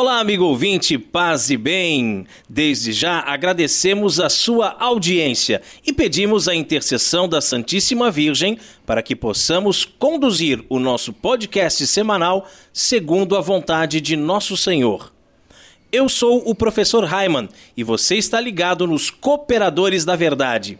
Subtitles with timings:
[0.00, 2.26] Olá, amigo ouvinte, paz e bem.
[2.48, 9.14] Desde já agradecemos a sua audiência e pedimos a intercessão da Santíssima Virgem para que
[9.14, 15.12] possamos conduzir o nosso podcast semanal segundo a vontade de nosso Senhor.
[15.92, 17.46] Eu sou o professor Raiman
[17.76, 20.78] e você está ligado nos Cooperadores da Verdade.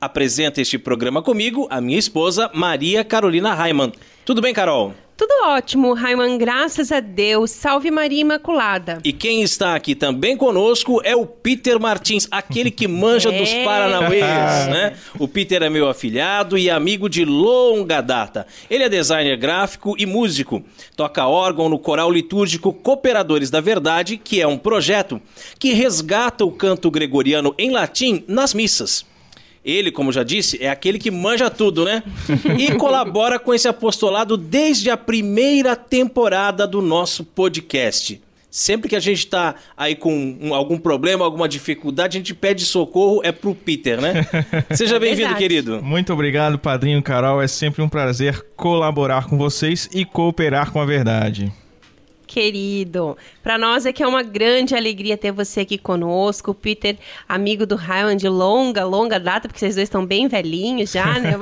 [0.00, 3.92] Apresenta este programa comigo a minha esposa Maria Carolina Raiman.
[4.24, 4.94] Tudo bem, Carol?
[5.14, 7.50] Tudo ótimo, Raiman, graças a Deus.
[7.50, 8.98] Salve Maria Imaculada.
[9.04, 13.38] E quem está aqui também conosco é o Peter Martins, aquele que manja É.
[13.38, 14.22] dos Paranauês,
[14.68, 14.96] né?
[15.18, 18.46] O Peter é meu afilhado e amigo de longa data.
[18.68, 20.64] Ele é designer gráfico e músico.
[20.96, 25.20] Toca órgão no coral litúrgico Cooperadores da Verdade, que é um projeto
[25.58, 29.04] que resgata o canto gregoriano em latim nas missas.
[29.64, 32.02] Ele, como já disse, é aquele que manja tudo, né?
[32.58, 38.20] E colabora com esse apostolado desde a primeira temporada do nosso podcast.
[38.50, 42.66] Sempre que a gente tá aí com um- algum problema, alguma dificuldade, a gente pede
[42.66, 44.26] socorro, é pro Peter, né?
[44.74, 45.38] Seja bem-vindo, Verdade.
[45.38, 45.82] querido.
[45.82, 47.40] Muito obrigado, padrinho Carol.
[47.40, 51.50] É sempre um prazer colaborar com vocês e cooperar com a verdade.
[52.32, 56.96] Querido, para nós é que é uma grande alegria ter você aqui conosco, Peter,
[57.28, 61.32] amigo do Raiman de longa, longa data, porque vocês dois estão bem velhinhos já, né?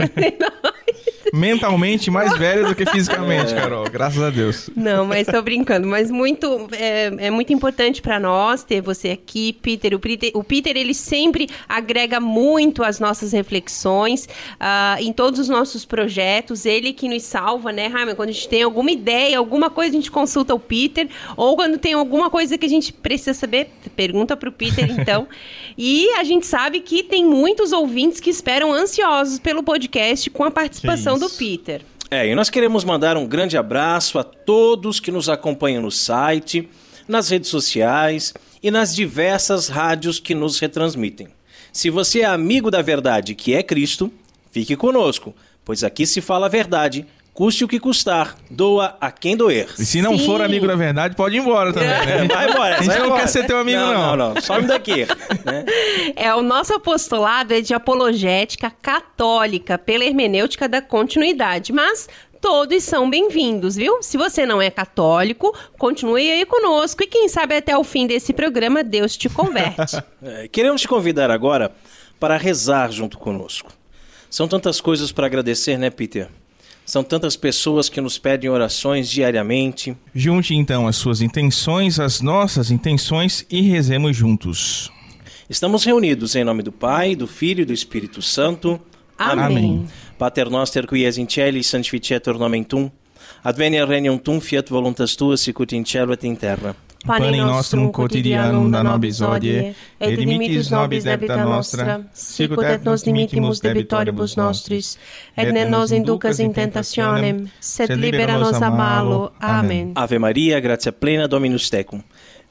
[1.33, 3.89] Mentalmente mais velho do que fisicamente, Carol.
[3.89, 4.71] Graças a Deus.
[4.75, 5.87] Não, mas tô brincando.
[5.87, 9.95] Mas muito é, é muito importante para nós ter você aqui, Peter.
[9.95, 10.31] O, Peter.
[10.35, 16.67] o Peter, ele sempre agrega muito às nossas reflexões ah, em todos os nossos projetos.
[16.67, 18.15] Ele que nos salva, né, Raimon?
[18.15, 21.09] Quando a gente tem alguma ideia, alguma coisa, a gente consulta o Peter.
[21.37, 25.29] Ou quando tem alguma coisa que a gente precisa saber, pergunta pro Peter, então.
[25.79, 30.51] e a gente sabe que tem muitos ouvintes que esperam ansiosos pelo podcast com a
[30.51, 31.31] participação do.
[31.31, 31.83] Peter.
[32.11, 36.69] É, e nós queremos mandar um grande abraço a todos que nos acompanham no site,
[37.07, 41.29] nas redes sociais e nas diversas rádios que nos retransmitem.
[41.73, 44.13] Se você é amigo da verdade, que é Cristo,
[44.51, 47.07] fique conosco, pois aqui se fala a verdade,
[47.41, 49.67] custe o que custar, doa a quem doer.
[49.79, 50.27] E se não Sim.
[50.27, 52.29] for amigo da verdade, pode ir embora também, né?
[52.29, 53.21] Vai embora, A gente não embora.
[53.23, 53.95] quer ser teu amigo, não.
[53.95, 54.17] não.
[54.17, 55.07] Não, não, some daqui.
[55.47, 55.65] né?
[56.17, 62.11] É, o nosso apostolado é de apologética católica pela hermenêutica da continuidade, mas
[62.43, 64.03] todos são bem-vindos, viu?
[64.03, 68.35] Se você não é católico, continue aí conosco e quem sabe até o fim desse
[68.35, 69.97] programa Deus te converte.
[70.23, 71.73] É, Queremos te convidar agora
[72.19, 73.73] para rezar junto conosco.
[74.29, 76.29] São tantas coisas para agradecer, né, Peter?
[76.91, 79.97] São tantas pessoas que nos pedem orações diariamente.
[80.13, 84.91] Junte então as suas intenções, as nossas intenções e rezemos juntos.
[85.49, 88.81] Estamos reunidos em nome do Pai, do Filho e do Espírito Santo.
[89.17, 89.45] Amém.
[89.45, 89.87] Amém.
[90.19, 92.91] Pater noster qui es in cieli sanctificetur nomen tum.
[93.45, 96.75] Adveniat regnum tum fiat voluntas tua sicut in cielo et in terra.
[97.07, 103.63] Panem nostrum quotidianum da nobis hodie, et dimitis nobis debita nostra, sicut et nos dimittimus
[103.65, 104.99] debitoribus nostris,
[105.37, 109.33] et ne nos inducas in tentationem, sed libera nos a malo.
[109.41, 109.95] Amen.
[109.97, 112.03] Ave Maria, gratia plena Dominus tecum.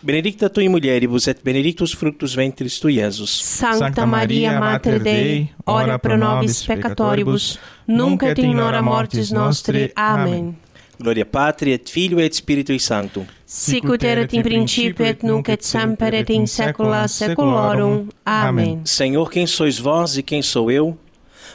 [0.02, 3.34] Benedicta tui mulieribus et benedictus fructus ventris tui, Iesus.
[3.60, 9.92] Sancta Maria Mater Dei, ora pro nobis peccatoribus, nunc et in hora mortis nostri.
[9.96, 10.56] Amen.
[11.00, 13.26] Gloria Patri et Filio et Spiritui Sancto.
[13.46, 18.10] Sicut erat in principio et nunc et semper et in saecula saeculorum.
[18.26, 18.82] Amen.
[18.84, 20.98] Senhor, quem sois vós e quem sou eu?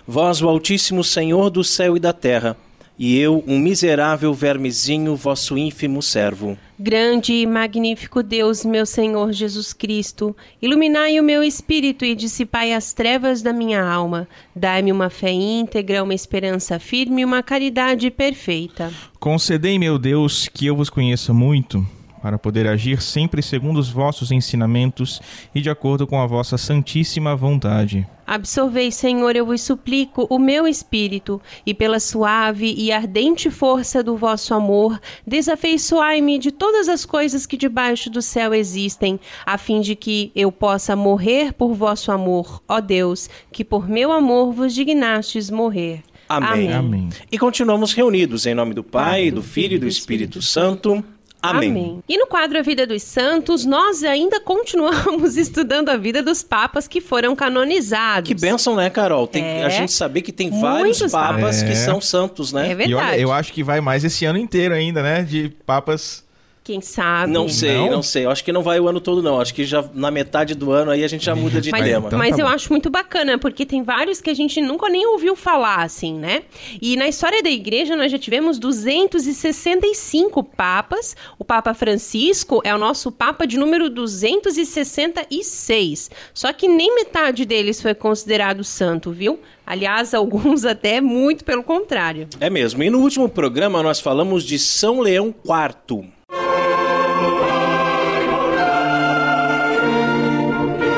[0.08, 2.56] Vós, o Altíssimo Senhor do céu e da terra,
[2.98, 6.56] e eu, um miserável vermezinho, vosso ínfimo servo.
[6.78, 12.92] Grande e magnífico Deus, meu Senhor Jesus Cristo, iluminai o meu espírito e dissipai as
[12.92, 14.28] trevas da minha alma.
[14.54, 18.92] Dai-me uma fé íntegra, uma esperança firme e uma caridade perfeita.
[19.18, 21.84] Concedei, meu Deus, que eu vos conheça muito,
[22.24, 25.20] para poder agir sempre segundo os vossos ensinamentos
[25.54, 28.08] e de acordo com a vossa santíssima vontade.
[28.26, 34.16] Absolvei, Senhor, eu vos suplico, o meu espírito, e pela suave e ardente força do
[34.16, 39.94] vosso amor, desafeiçoai-me de todas as coisas que debaixo do céu existem, a fim de
[39.94, 45.50] que eu possa morrer por vosso amor, ó Deus, que por meu amor vos dignastes
[45.50, 46.02] morrer.
[46.26, 46.72] Amém.
[46.72, 47.10] Amém.
[47.30, 51.04] E continuamos reunidos em nome do Pai, do Filho e do Espírito Santo.
[51.50, 51.70] Amém.
[51.70, 52.02] Amém.
[52.08, 56.88] E no quadro A Vida dos Santos, nós ainda continuamos estudando a vida dos papas
[56.88, 58.28] que foram canonizados.
[58.28, 59.26] Que bênção, né, Carol?
[59.26, 59.64] Tem é.
[59.64, 61.66] a gente saber que tem vários Muitos papas é.
[61.66, 62.70] que são santos, né?
[62.70, 62.90] É verdade.
[62.90, 65.22] E olha, eu acho que vai mais esse ano inteiro ainda, né?
[65.22, 66.24] De papas
[66.64, 67.30] quem sabe?
[67.30, 67.90] Não sei, não?
[67.90, 68.02] não?
[68.02, 68.24] sei.
[68.24, 69.38] Eu acho que não vai o ano todo, não.
[69.38, 72.06] Acho que já na metade do ano aí a gente já muda de mas, tema.
[72.06, 75.06] Então, mas tá eu acho muito bacana, porque tem vários que a gente nunca nem
[75.06, 76.44] ouviu falar, assim, né?
[76.80, 81.14] E na história da igreja nós já tivemos 265 papas.
[81.38, 86.10] O Papa Francisco é o nosso Papa de número 266.
[86.32, 89.38] Só que nem metade deles foi considerado santo, viu?
[89.66, 92.26] Aliás, alguns até muito pelo contrário.
[92.40, 92.82] É mesmo.
[92.82, 96.13] E no último programa nós falamos de São Leão IV.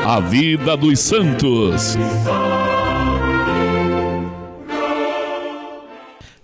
[0.09, 1.97] A vida dos santos.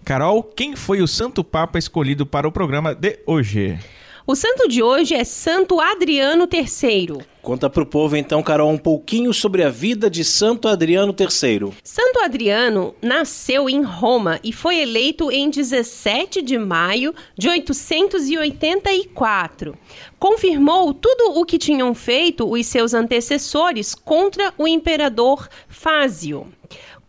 [0.03, 3.79] Carol, quem foi o Santo Papa escolhido para o programa de hoje?
[4.25, 7.25] O santo de hoje é Santo Adriano III.
[7.41, 11.73] Conta para o povo então, Carol, um pouquinho sobre a vida de Santo Adriano III.
[11.83, 19.77] Santo Adriano nasceu em Roma e foi eleito em 17 de maio de 884.
[20.17, 26.47] Confirmou tudo o que tinham feito os seus antecessores contra o imperador Fázio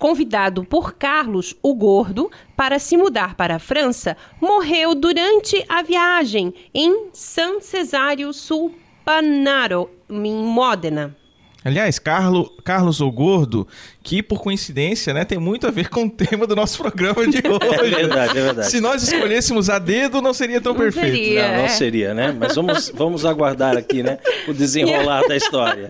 [0.05, 6.53] convidado por Carlos o Gordo para se mudar para a França, morreu durante a viagem
[6.75, 11.17] em San Cesário sul Panaro, em Módena.
[11.65, 13.67] Aliás, Carlo, Carlos o Gordo,
[14.03, 17.39] que por coincidência, né, tem muito a ver com o tema do nosso programa de
[17.49, 17.95] hoje.
[17.95, 18.71] É verdade, é verdade.
[18.71, 21.17] Se nós escolhêssemos a dedo, não seria tão não perfeito.
[21.17, 21.69] Seria, não, não é.
[21.69, 22.37] seria, né?
[22.39, 25.89] Mas vamos, vamos aguardar aqui, né, o desenrolar da história.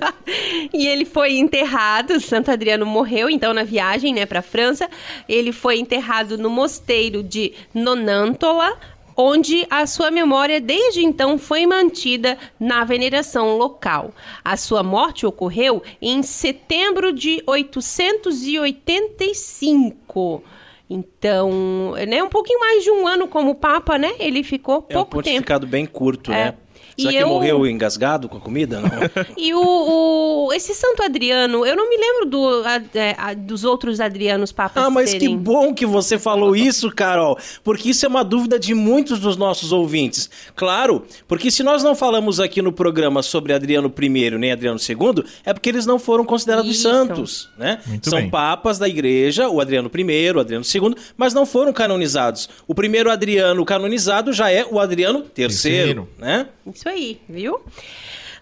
[0.73, 4.89] E ele foi enterrado, Santo Adriano morreu, então, na viagem, né, para França.
[5.29, 8.79] Ele foi enterrado no mosteiro de Nonantola,
[9.17, 14.11] onde a sua memória desde então foi mantida na veneração local.
[14.45, 20.43] A sua morte ocorreu em setembro de 885.
[20.89, 24.13] Então, né, um pouquinho mais de um ano como Papa, né?
[24.19, 24.99] Ele ficou pouco tempo.
[24.99, 25.73] É um pontificado tempo.
[25.73, 26.35] bem curto, é.
[26.35, 26.55] né?
[26.97, 27.29] Será e que eu...
[27.29, 28.81] morreu engasgado com a comida?
[28.81, 28.91] Não.
[29.37, 33.65] e o, o, esse Santo Adriano, eu não me lembro do, a, é, a, dos
[33.65, 34.85] outros Adrianos papas.
[34.85, 35.31] Ah, mas serem...
[35.31, 39.37] que bom que você falou isso, Carol, porque isso é uma dúvida de muitos dos
[39.37, 40.31] nossos ouvintes.
[40.55, 45.25] Claro, porque se nós não falamos aqui no programa sobre Adriano I nem Adriano II,
[45.45, 46.83] é porque eles não foram considerados isso.
[46.83, 47.81] santos, né?
[47.87, 48.31] Muito São bem.
[48.31, 52.49] papas da igreja, o Adriano I, o Adriano II, mas não foram canonizados.
[52.67, 56.47] O primeiro Adriano canonizado já é o Adriano III, né?
[56.67, 57.61] Isso isso aí, viu?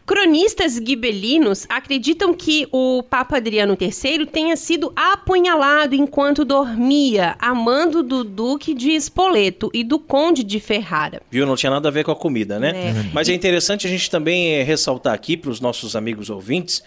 [0.05, 8.25] Cronistas gibelinos acreditam que o Papa Adriano III tenha sido apunhalado enquanto dormia, amando do
[8.25, 11.23] Duque de Spoleto e do Conde de Ferrara.
[11.31, 11.47] Viu?
[11.47, 12.73] Não tinha nada a ver com a comida, né?
[12.89, 13.11] É.
[13.13, 16.83] Mas é interessante a gente também é, ressaltar aqui para os nossos amigos ouvintes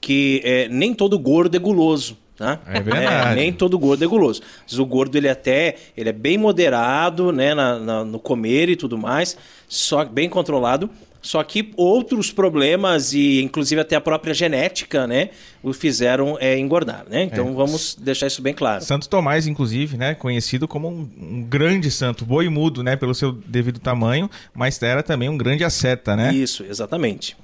[0.00, 2.16] que é, nem todo gordo é guloso.
[2.36, 2.58] Tá?
[2.66, 3.32] É verdade.
[3.32, 4.42] É, nem todo gordo é guloso.
[4.62, 8.76] Mas o gordo ele até ele é bem moderado, né, na, na, no comer e
[8.76, 9.36] tudo mais,
[9.68, 10.90] só bem controlado.
[11.22, 15.30] Só que outros problemas e inclusive até a própria genética, né,
[15.62, 17.22] o fizeram é, engordar, né?
[17.22, 17.52] Então é.
[17.52, 18.84] vamos deixar isso bem claro.
[18.84, 23.32] Santo Tomás, inclusive, né, conhecido como um, um, grande santo, boi mudo, né, pelo seu
[23.32, 26.34] devido tamanho, mas era também um grande asceta, né?
[26.34, 27.34] Isso, exatamente.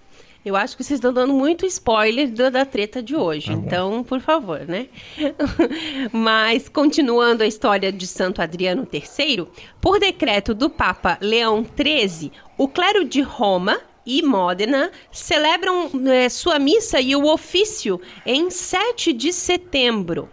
[0.45, 3.49] Eu acho que vocês estão dando muito spoiler da, da treta de hoje.
[3.49, 4.89] Tá então, por favor, né?
[6.11, 9.47] Mas, continuando a história de Santo Adriano III,
[9.81, 16.59] por decreto do Papa Leão XIII, o clero de Roma e Módena celebram é, sua
[16.59, 20.29] missa e o ofício em 7 de setembro.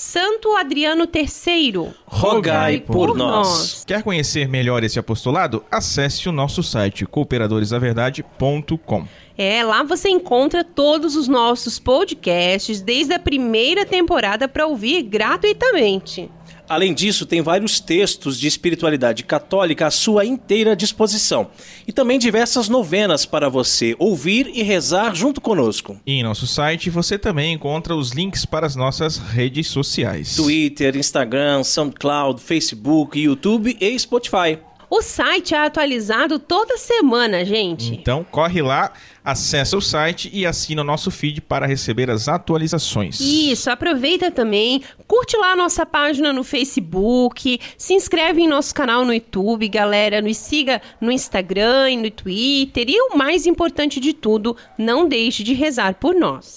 [0.00, 3.48] Santo Adriano III, rogai por, por nós.
[3.48, 3.84] nós.
[3.86, 5.62] Quer conhecer melhor esse apostolado?
[5.70, 9.06] Acesse o nosso site cooperadoresdaverdade.com.
[9.36, 16.30] É, lá você encontra todos os nossos podcasts desde a primeira temporada para ouvir gratuitamente.
[16.70, 21.50] Além disso, tem vários textos de espiritualidade católica à sua inteira disposição.
[21.84, 25.98] E também diversas novenas para você ouvir e rezar junto conosco.
[26.06, 30.96] E em nosso site você também encontra os links para as nossas redes sociais: Twitter,
[30.96, 34.69] Instagram, SoundCloud, Facebook, YouTube e Spotify.
[34.90, 37.94] O site é atualizado toda semana, gente.
[37.94, 38.92] Então corre lá,
[39.24, 43.20] acessa o site e assina o nosso feed para receber as atualizações.
[43.20, 49.04] Isso, aproveita também, curte lá a nossa página no Facebook, se inscreve em nosso canal
[49.04, 54.12] no YouTube, galera, nos siga no Instagram e no Twitter e o mais importante de
[54.12, 56.56] tudo, não deixe de rezar por nós.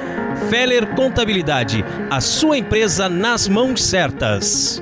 [0.49, 4.81] Feller Contabilidade, a sua empresa nas mãos certas.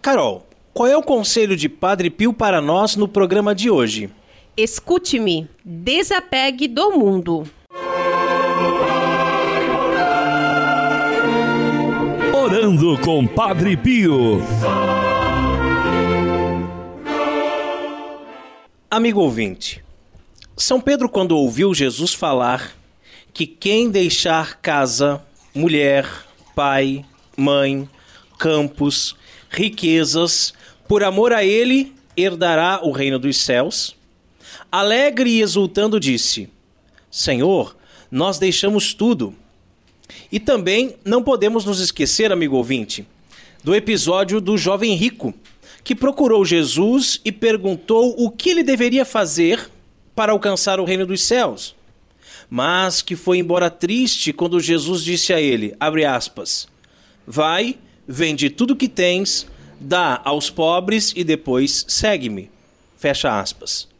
[0.00, 4.10] Carol, qual é o conselho de Padre Pio para nós no programa de hoje?
[4.56, 7.44] Escute-me, desapegue do mundo.
[12.32, 14.40] Orando com Padre Pio.
[18.88, 19.82] Amigo ouvinte,
[20.56, 22.76] São Pedro, quando ouviu Jesus falar
[23.32, 25.20] que quem deixar casa,
[25.52, 26.08] mulher,
[26.54, 27.04] pai,
[27.36, 27.88] mãe,
[28.38, 29.16] campos,
[29.50, 30.54] riquezas,
[30.86, 33.96] por amor a ele herdará o reino dos céus.
[34.76, 36.48] Alegre e exultando disse:
[37.08, 37.76] Senhor,
[38.10, 39.32] nós deixamos tudo.
[40.32, 43.06] E também não podemos nos esquecer, amigo ouvinte,
[43.62, 45.32] do episódio do jovem rico,
[45.84, 49.70] que procurou Jesus e perguntou o que ele deveria fazer
[50.12, 51.76] para alcançar o reino dos céus.
[52.50, 56.66] Mas que foi embora triste quando Jesus disse a ele, aspas,
[57.24, 57.78] Vai,
[58.08, 59.46] vende tudo que tens,
[59.78, 62.50] dá aos pobres e depois segue-me.
[62.96, 63.93] Fecha aspas.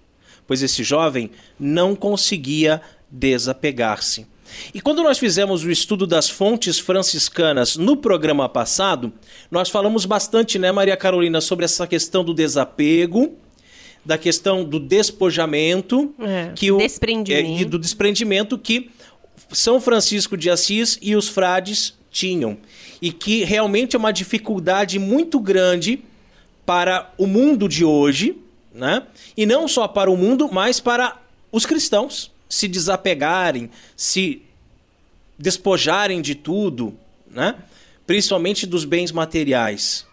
[0.47, 4.27] Pois esse jovem não conseguia desapegar-se.
[4.73, 9.13] E quando nós fizemos o estudo das fontes franciscanas no programa passado,
[9.51, 13.35] nós falamos bastante, né, Maria Carolina, sobre essa questão do desapego,
[14.05, 17.59] da questão do despojamento, É, que o desprendimento.
[17.59, 18.91] é, e do desprendimento que
[19.51, 22.59] São Francisco de Assis e os frades tinham
[23.01, 26.03] e que realmente é uma dificuldade muito grande
[26.65, 28.37] para o mundo de hoje,
[28.75, 29.07] né?
[29.37, 31.17] E não só para o mundo, mas para
[31.53, 34.43] os cristãos se desapegarem, se
[35.39, 36.95] despojarem de tudo,
[37.31, 37.55] né?
[38.07, 40.05] Principalmente dos bens materiais.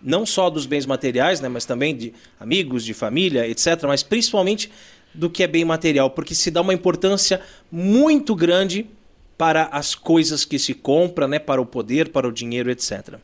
[0.00, 4.70] Não só dos bens materiais, né, mas também de amigos, de família, etc, mas principalmente
[5.14, 7.40] do que é bem material, porque se dá uma importância
[7.70, 8.86] muito grande
[9.38, 13.14] para as coisas que se compra, né, para o poder, para o dinheiro, etc.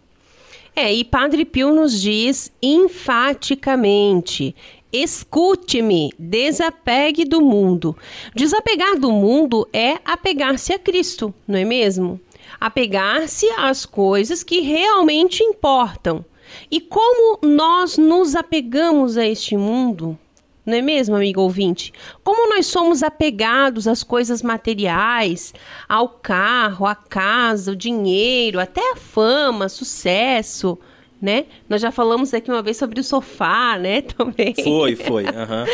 [0.75, 4.55] É, e Padre Pio nos diz enfaticamente:
[4.93, 7.97] escute-me, desapegue do mundo.
[8.35, 12.21] Desapegar do mundo é apegar-se a Cristo, não é mesmo?
[12.61, 16.25] Apegar-se às coisas que realmente importam.
[16.71, 20.19] E como nós nos apegamos a este mundo?
[20.67, 21.93] Não é mesmo, amigo ouvinte?
[22.23, 25.55] Como nós somos apegados às coisas materiais,
[25.89, 30.79] ao carro, à casa, o dinheiro, até a fama, sucesso,
[31.21, 31.45] né?
[31.69, 34.03] Nós já falamos aqui uma vez sobre o sofá, né?
[34.17, 34.55] Também.
[34.63, 35.25] Foi, foi.
[35.27, 35.67] aham.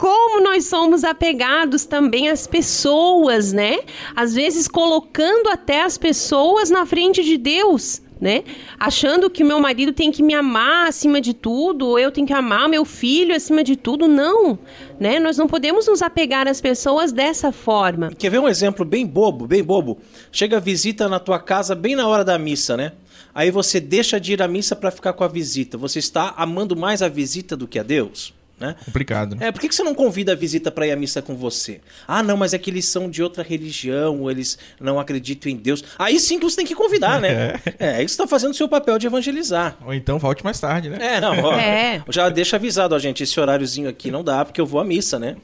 [0.00, 3.80] Como nós somos apegados também às pessoas, né?
[4.16, 8.42] Às vezes colocando até as pessoas na frente de Deus, né?
[8.78, 12.32] Achando que meu marido tem que me amar acima de tudo, ou eu tenho que
[12.32, 14.08] amar meu filho acima de tudo.
[14.08, 14.58] Não,
[14.98, 15.20] né?
[15.20, 18.10] Nós não podemos nos apegar às pessoas dessa forma.
[18.18, 19.98] Quer ver um exemplo bem bobo, bem bobo?
[20.32, 22.92] Chega a visita na tua casa bem na hora da missa, né?
[23.34, 25.78] Aí você deixa de ir à missa para ficar com a visita.
[25.78, 28.74] Você está amando mais a visita do que a Deus, né?
[28.84, 29.36] Complicado.
[29.36, 29.46] né?
[29.48, 31.80] É, por que você não convida a visita para ir à missa com você?
[32.06, 35.56] Ah, não, mas é que eles são de outra religião, ou eles não acreditam em
[35.56, 35.82] Deus.
[35.98, 37.54] Aí sim que você tem que convidar, né?
[37.78, 39.76] É, aí você está fazendo o seu papel de evangelizar.
[39.86, 40.98] Ou então volte mais tarde, né?
[41.16, 42.02] É, não, ó, É.
[42.10, 45.18] já deixa avisado, ó, gente, esse horáriozinho aqui não dá, porque eu vou à missa,
[45.18, 45.36] né?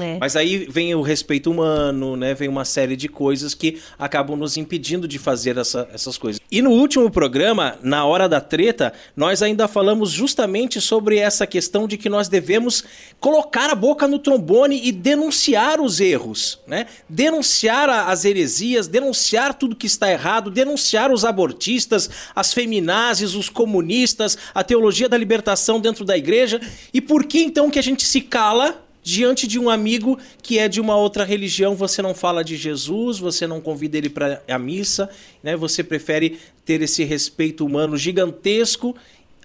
[0.00, 0.18] É.
[0.18, 2.34] Mas aí vem o respeito humano, né?
[2.34, 6.40] Vem uma série de coisas que acabam nos impedindo de fazer essa- essas coisas.
[6.50, 11.86] E no último programa, na hora da treta, nós ainda falamos justamente sobre essa questão
[11.86, 12.84] de que nós devemos
[13.20, 16.86] colocar a boca no trombone e denunciar os erros, né?
[17.08, 24.38] Denunciar as heresias, denunciar tudo que está errado, denunciar os abortistas, as feminazes, os comunistas,
[24.54, 26.60] a teologia da libertação dentro da igreja.
[26.92, 30.66] E por que então que a gente se cala diante de um amigo que é
[30.66, 34.58] de uma outra religião, você não fala de Jesus, você não convida ele para a
[34.58, 35.08] missa,
[35.42, 35.54] né?
[35.56, 38.96] Você prefere ter esse respeito humano gigantesco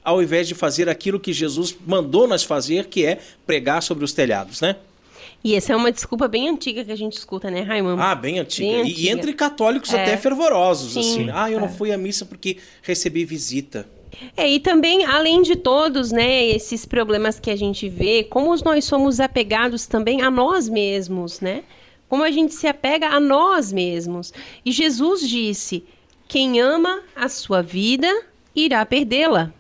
[0.01, 4.13] ao invés de fazer aquilo que Jesus mandou nós fazer, que é pregar sobre os
[4.13, 4.77] telhados, né?
[5.43, 8.01] E essa é uma desculpa bem antiga que a gente escuta, né, Raimundo?
[8.01, 8.67] Ah, bem antiga.
[8.67, 9.09] Bem E- antiga.
[9.11, 10.01] Entre católicos É.
[10.01, 11.29] até fervorosos, Sim, assim.
[11.33, 11.71] Ah, eu não é.
[11.71, 13.85] fui à missa porque recebi visita.
[14.35, 18.85] É, e também, além de todos, né, esses problemas que a gente vê, como nós
[18.85, 21.63] somos apegados também a nós mesmos, né?
[22.07, 24.33] Como a gente se apega a nós mesmos.
[24.65, 25.83] E Jesus disse:
[26.27, 28.07] quem ama a sua vida
[28.55, 29.53] irá perdê-la.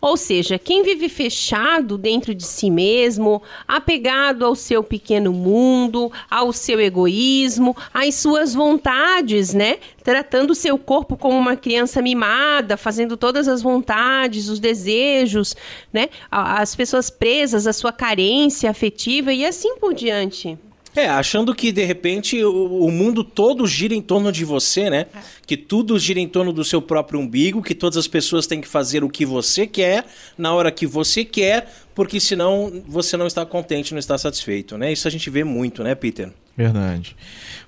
[0.00, 6.52] Ou seja, quem vive fechado dentro de si mesmo, apegado ao seu pequeno mundo, ao
[6.52, 9.78] seu egoísmo, às suas vontades, né?
[10.02, 15.54] Tratando o seu corpo como uma criança mimada, fazendo todas as vontades, os desejos,
[15.92, 16.08] né?
[16.30, 20.58] As pessoas presas à sua carência afetiva e assim por diante.
[20.94, 25.06] É, achando que de repente o, o, mundo todo gira em torno de você, né?
[25.46, 28.68] Que tudo gira em torno do seu próprio umbigo, que todas as pessoas têm que
[28.68, 30.04] fazer o que você quer,
[30.36, 34.92] na hora que você quer, porque senão você não está contente, não está satisfeito, né?
[34.92, 36.30] Isso a gente vê muito, né, Peter?
[36.54, 37.16] Verdade.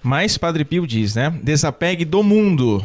[0.03, 1.33] Mas Padre Pio diz, né?
[1.43, 2.85] Desapegue do mundo.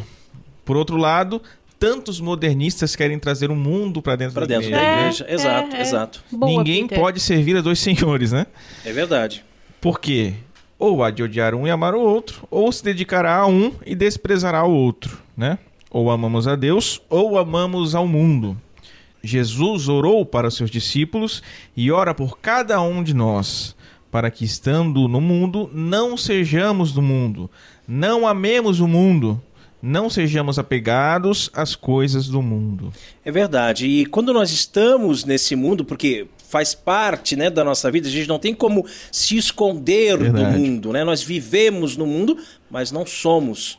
[0.64, 1.42] Por outro lado,
[1.78, 4.84] tantos modernistas querem trazer o um mundo para dentro, pra da, dentro igreja.
[4.86, 5.26] da igreja.
[5.28, 6.24] É, exato, é, exato.
[6.30, 6.98] Boa, Ninguém Peter.
[6.98, 8.46] pode servir a dois senhores, né?
[8.84, 9.44] É verdade.
[9.80, 10.34] Porque
[10.80, 13.94] ou há de odiar um e amar o outro, ou se dedicará a um e
[13.94, 15.58] desprezará o outro, né?
[15.90, 18.56] Ou amamos a Deus, ou amamos ao mundo.
[19.22, 21.42] Jesus orou para os seus discípulos
[21.76, 23.76] e ora por cada um de nós,
[24.10, 27.50] para que estando no mundo não sejamos do mundo,
[27.86, 29.40] não amemos o mundo,
[29.82, 32.90] não sejamos apegados às coisas do mundo.
[33.22, 33.86] É verdade.
[33.86, 38.28] E quando nós estamos nesse mundo, porque faz parte né, da nossa vida, a gente
[38.28, 40.52] não tem como se esconder Verdade.
[40.52, 40.92] do mundo.
[40.92, 41.04] Né?
[41.04, 42.36] Nós vivemos no mundo,
[42.68, 43.78] mas não somos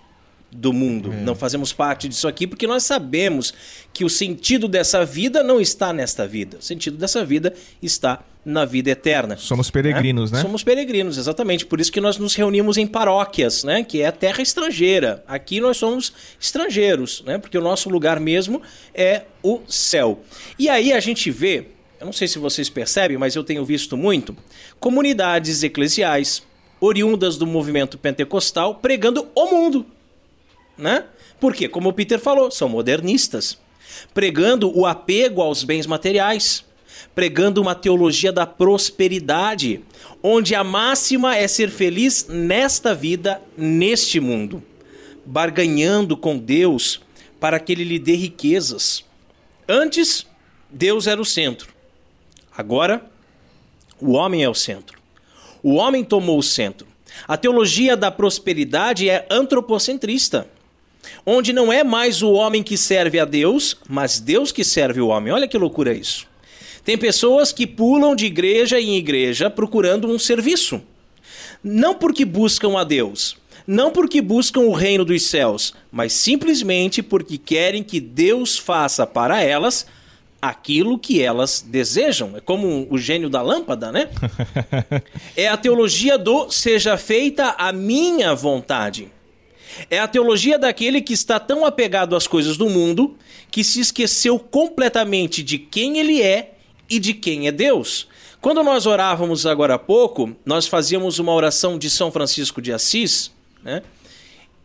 [0.49, 1.11] do mundo.
[1.11, 1.17] É.
[1.17, 3.53] Não fazemos parte disso aqui porque nós sabemos
[3.93, 6.59] que o sentido dessa vida não está nesta vida.
[6.59, 9.35] O sentido dessa vida está na vida eterna.
[9.37, 10.37] Somos peregrinos, né?
[10.37, 10.41] né?
[10.41, 11.65] Somos peregrinos, exatamente.
[11.65, 13.83] Por isso que nós nos reunimos em paróquias, né?
[13.83, 15.23] Que é a terra estrangeira.
[15.27, 17.37] Aqui nós somos estrangeiros, né?
[17.37, 18.61] Porque o nosso lugar mesmo
[18.93, 20.21] é o céu.
[20.57, 21.67] E aí a gente vê
[22.01, 24.35] eu não sei se vocês percebem, mas eu tenho visto muito
[24.79, 26.41] comunidades eclesiais
[26.79, 29.85] oriundas do movimento pentecostal pregando o mundo,
[30.75, 31.05] né?
[31.39, 33.55] Porque, como o Peter falou, são modernistas,
[34.15, 36.65] pregando o apego aos bens materiais,
[37.13, 39.81] pregando uma teologia da prosperidade,
[40.23, 44.63] onde a máxima é ser feliz nesta vida, neste mundo,
[45.23, 46.99] barganhando com Deus
[47.39, 49.05] para que ele lhe dê riquezas.
[49.69, 50.25] Antes,
[50.67, 51.70] Deus era o centro.
[52.55, 53.05] Agora,
[53.99, 54.99] o homem é o centro.
[55.63, 56.87] O homem tomou o centro.
[57.27, 60.47] A teologia da prosperidade é antropocentrista,
[61.25, 65.07] onde não é mais o homem que serve a Deus, mas Deus que serve o
[65.07, 65.31] homem.
[65.31, 66.27] Olha que loucura isso.
[66.83, 70.81] Tem pessoas que pulam de igreja em igreja procurando um serviço.
[71.63, 73.37] Não porque buscam a Deus,
[73.67, 79.43] não porque buscam o reino dos céus, mas simplesmente porque querem que Deus faça para
[79.43, 79.85] elas
[80.41, 82.35] aquilo que elas desejam.
[82.35, 84.09] É como o gênio da lâmpada, né?
[85.37, 89.09] é a teologia do seja feita a minha vontade.
[89.89, 93.15] É a teologia daquele que está tão apegado às coisas do mundo
[93.49, 96.53] que se esqueceu completamente de quem ele é
[96.89, 98.07] e de quem é Deus.
[98.41, 103.31] Quando nós orávamos agora há pouco, nós fazíamos uma oração de São Francisco de Assis,
[103.63, 103.83] né?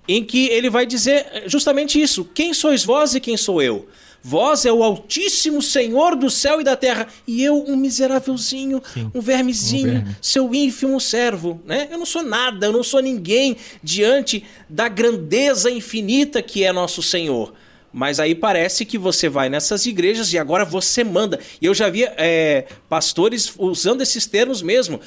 [0.09, 3.89] Em que ele vai dizer justamente isso: quem sois vós e quem sou eu?
[4.29, 8.83] Vós é o Altíssimo Senhor do céu e da terra, e eu, um miserávelzinho,
[9.15, 10.17] um vermezinho, um verme.
[10.21, 11.61] seu ínfimo servo.
[11.65, 11.87] Né?
[11.93, 17.05] Eu não sou nada, eu não sou ninguém diante da grandeza infinita que é nosso
[17.05, 17.55] Senhor.
[17.93, 21.39] Mas aí parece que você vai nessas igrejas e agora você manda.
[21.63, 25.01] E eu já vi é, pastores usando esses termos mesmo.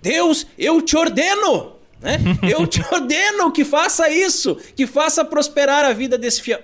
[0.00, 1.72] Deus, eu te ordeno!
[2.00, 2.18] Né?
[2.48, 6.60] Eu te ordeno que faça isso, que faça prosperar a vida desse fiel.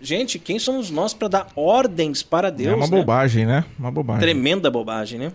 [0.00, 2.72] Gente, quem somos nós para dar ordens para Deus?
[2.72, 2.96] É uma né?
[2.96, 3.64] bobagem, né?
[3.78, 4.20] Uma bobagem.
[4.20, 5.32] Tremenda bobagem, né?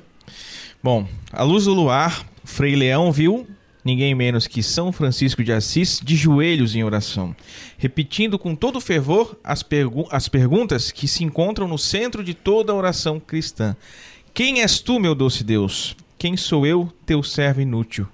[0.81, 3.47] Bom, à luz do luar, Frei Leão viu
[3.83, 7.35] ninguém menos que São Francisco de Assis de joelhos em oração,
[7.77, 12.71] repetindo com todo fervor as, pergu as perguntas que se encontram no centro de toda
[12.71, 13.75] a oração cristã.
[14.33, 15.95] Quem és tu, meu doce Deus?
[16.17, 18.07] Quem sou eu, teu servo inútil?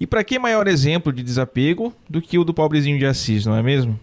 [0.00, 3.54] E para que maior exemplo de desapego do que o do pobrezinho de Assis, não
[3.54, 3.98] é mesmo?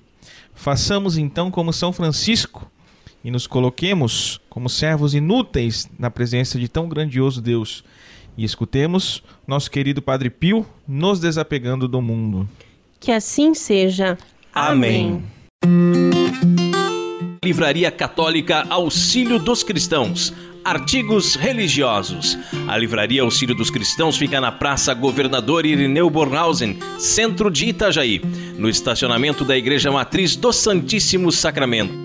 [0.55, 2.71] Façamos então como São Francisco
[3.23, 7.83] e nos coloquemos como servos inúteis na presença de tão grandioso Deus.
[8.37, 12.47] E escutemos nosso querido Padre Pio nos desapegando do mundo.
[12.99, 14.17] Que assim seja.
[14.53, 15.23] Amém.
[17.45, 20.33] Livraria Católica Auxílio dos Cristãos.
[20.63, 22.35] Artigos religiosos.
[22.67, 28.19] A Livraria Auxílio dos Cristãos fica na Praça Governador Irineu Bornhausen, centro de Itajaí,
[28.57, 32.04] no estacionamento da Igreja Matriz do Santíssimo Sacramento.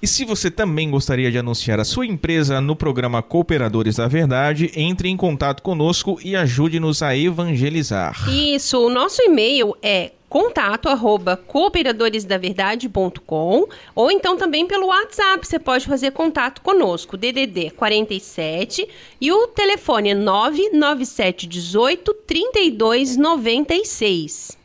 [0.00, 4.70] E se você também gostaria de anunciar a sua empresa no programa Cooperadores da Verdade,
[4.76, 8.28] entre em contato conosco e ajude-nos a evangelizar.
[8.28, 15.86] Isso, o nosso e-mail é contato arroba cooperadoresdaverdade.com ou então também pelo WhatsApp, você pode
[15.86, 18.86] fazer contato conosco, DDD 47
[19.20, 24.55] e o telefone é 997 18 32 96.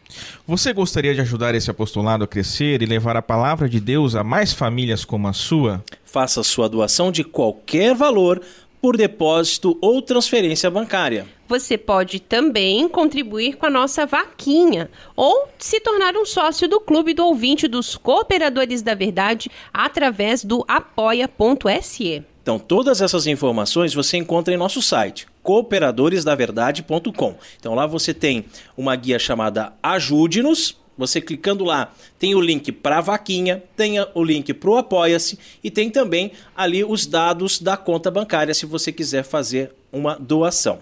[0.47, 4.23] Você gostaria de ajudar esse apostolado a crescer e levar a palavra de Deus a
[4.23, 5.83] mais famílias como a sua?
[6.03, 8.41] Faça sua doação de qualquer valor
[8.81, 11.27] por depósito ou transferência bancária.
[11.47, 17.13] Você pode também contribuir com a nossa vaquinha ou se tornar um sócio do Clube
[17.13, 22.23] do Ouvinte dos Cooperadores da Verdade através do apoia.se.
[22.41, 27.35] Então, todas essas informações você encontra em nosso site, cooperadoresdaverdade.com.
[27.59, 30.79] Então, lá você tem uma guia chamada Ajude-nos.
[30.97, 35.39] Você clicando lá, tem o link para a vaquinha, tem o link para o Apoia-se
[35.63, 40.79] e tem também ali os dados da conta bancária se você quiser fazer uma doação.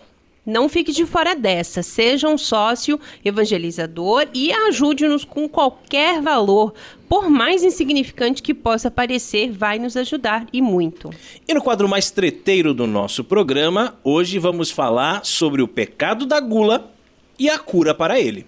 [0.50, 1.84] Não fique de fora dessa.
[1.84, 6.74] Seja um sócio evangelizador e ajude-nos com qualquer valor.
[7.08, 11.12] Por mais insignificante que possa parecer, vai nos ajudar e muito.
[11.48, 16.40] E no quadro mais treteiro do nosso programa, hoje vamos falar sobre o pecado da
[16.40, 16.92] gula
[17.38, 18.48] e a cura para ele.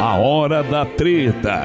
[0.00, 1.62] A hora da treta.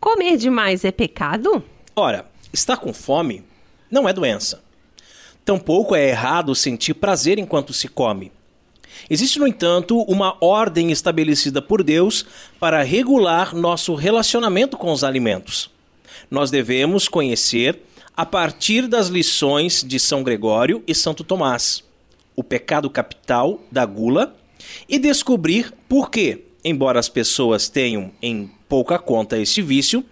[0.00, 1.62] Comer demais é pecado?
[1.94, 3.44] Ora, estar com fome
[3.90, 4.62] não é doença.
[5.44, 8.32] Tampouco é errado sentir prazer enquanto se come.
[9.10, 12.24] Existe, no entanto, uma ordem estabelecida por Deus
[12.58, 15.70] para regular nosso relacionamento com os alimentos.
[16.30, 17.78] Nós devemos conhecer,
[18.16, 21.84] a partir das lições de São Gregório e Santo Tomás,
[22.34, 24.34] o pecado capital da gula
[24.88, 30.04] e descobrir por que, embora as pessoas tenham em pouca conta este vício,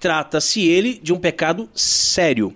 [0.00, 2.54] trata-se ele de um pecado sério,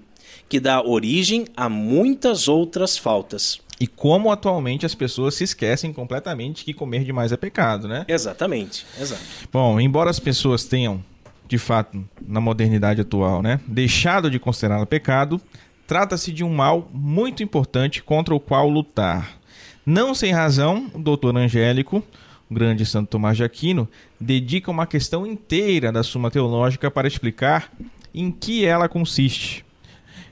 [0.49, 3.61] que dá origem a muitas outras faltas.
[3.79, 8.05] E como atualmente as pessoas se esquecem completamente que comer demais é pecado, né?
[8.07, 9.23] Exatamente, exato.
[9.51, 11.03] Bom, embora as pessoas tenham,
[11.49, 15.41] de fato, na modernidade atual, né, deixado de considerá-lo pecado,
[15.87, 19.39] trata-se de um mal muito importante contra o qual lutar.
[19.87, 22.05] Não sem razão, o doutor Angélico
[22.51, 27.73] grande Santo Tomás de Aquino, dedica uma questão inteira da Suma Teológica para explicar
[28.13, 29.65] em que ela consiste,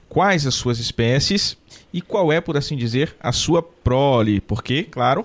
[0.09, 1.57] quais as suas espécies
[1.93, 5.25] e qual é, por assim dizer, a sua prole, porque, claro,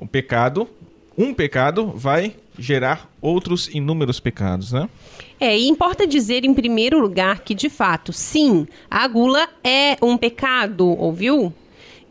[0.00, 0.68] o pecado,
[1.16, 4.88] um pecado vai gerar outros inúmeros pecados, né?
[5.40, 10.16] É, e importa dizer em primeiro lugar que, de fato, sim, a gula é um
[10.16, 11.52] pecado, ouviu?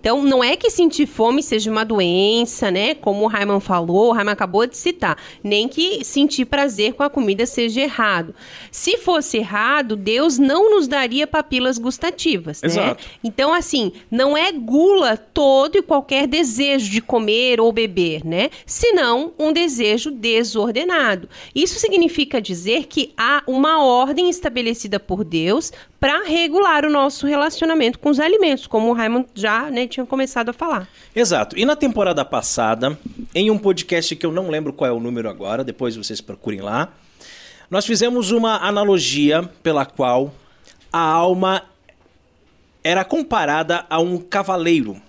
[0.02, 2.96] Então, não é que sentir fome seja uma doença, né?
[2.96, 5.16] Como o Raiman falou, o Raiman acabou de citar.
[5.44, 8.34] Nem que sentir prazer com a comida seja errado.
[8.72, 12.68] Se fosse errado, Deus não nos daria papilas gustativas, né?
[12.68, 13.06] Exato.
[13.24, 18.50] Então, assim, não é gula todo e qualquer desejo de comer ou beber, né?
[18.66, 21.30] Senão um desejo desordenado.
[21.54, 28.00] Isso significa dizer que há uma ordem estabelecida por Deus para regular o nosso relacionamento
[28.00, 30.90] com os alimentos, como o Raymond já né, tinha começado a falar.
[31.16, 31.56] Exato.
[31.56, 32.98] E na temporada passada,
[33.36, 36.60] em um podcast que eu não lembro qual é o número agora, depois vocês procurem
[36.60, 36.92] lá,
[37.70, 40.34] nós fizemos uma analogia pela qual
[40.92, 41.66] a alma
[42.84, 45.00] era comparada a um cavaleiro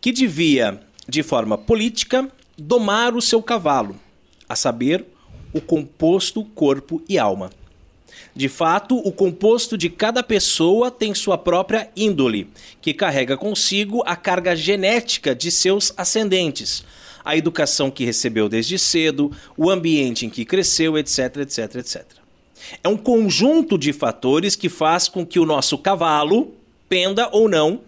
[0.00, 3.96] que devia, de forma política, domar o seu cavalo,
[4.48, 5.04] a saber,
[5.52, 7.50] o composto corpo e alma.
[8.34, 12.48] De fato, o composto de cada pessoa tem sua própria índole,
[12.80, 16.84] que carrega consigo a carga genética de seus ascendentes,
[17.24, 22.04] a educação que recebeu desde cedo, o ambiente em que cresceu, etc, etc, etc.
[22.82, 26.54] É um conjunto de fatores que faz com que o nosso cavalo
[26.88, 27.80] penda ou não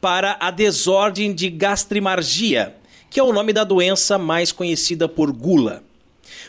[0.00, 2.74] para a desordem de gastrimargia,
[3.10, 5.82] que é o nome da doença mais conhecida por gula.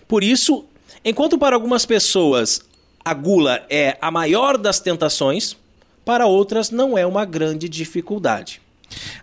[0.08, 0.66] Por isso,
[1.04, 2.62] enquanto para algumas pessoas
[3.10, 5.58] a gula é a maior das tentações,
[6.06, 8.62] para outras não é uma grande dificuldade.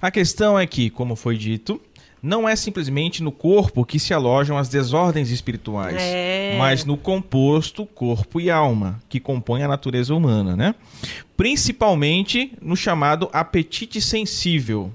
[0.03, 1.81] A questão é que, como foi dito,
[2.21, 6.57] não é simplesmente no corpo que se alojam as desordens espirituais, é.
[6.59, 10.75] mas no composto corpo e alma, que compõe a natureza humana, né?
[11.37, 14.93] Principalmente no chamado apetite sensível.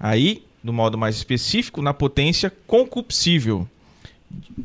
[0.00, 3.68] Aí, no modo mais específico, na potência concupiscível,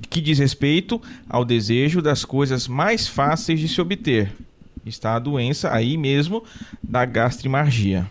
[0.09, 4.33] que diz respeito ao desejo das coisas mais fáceis de se obter.
[4.85, 6.43] Está a doença aí mesmo
[6.81, 8.09] da gastrimargia.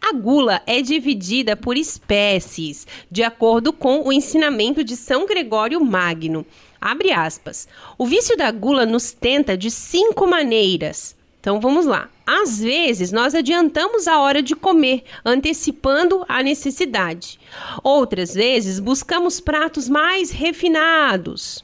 [0.00, 6.44] A gula é dividida por espécies, de acordo com o ensinamento de São Gregório Magno.
[6.80, 7.66] Abre aspas.
[7.96, 11.16] O vício da gula nos tenta de cinco maneiras.
[11.44, 12.08] Então vamos lá.
[12.26, 17.38] Às vezes nós adiantamos a hora de comer, antecipando a necessidade.
[17.82, 21.62] Outras vezes buscamos pratos mais refinados.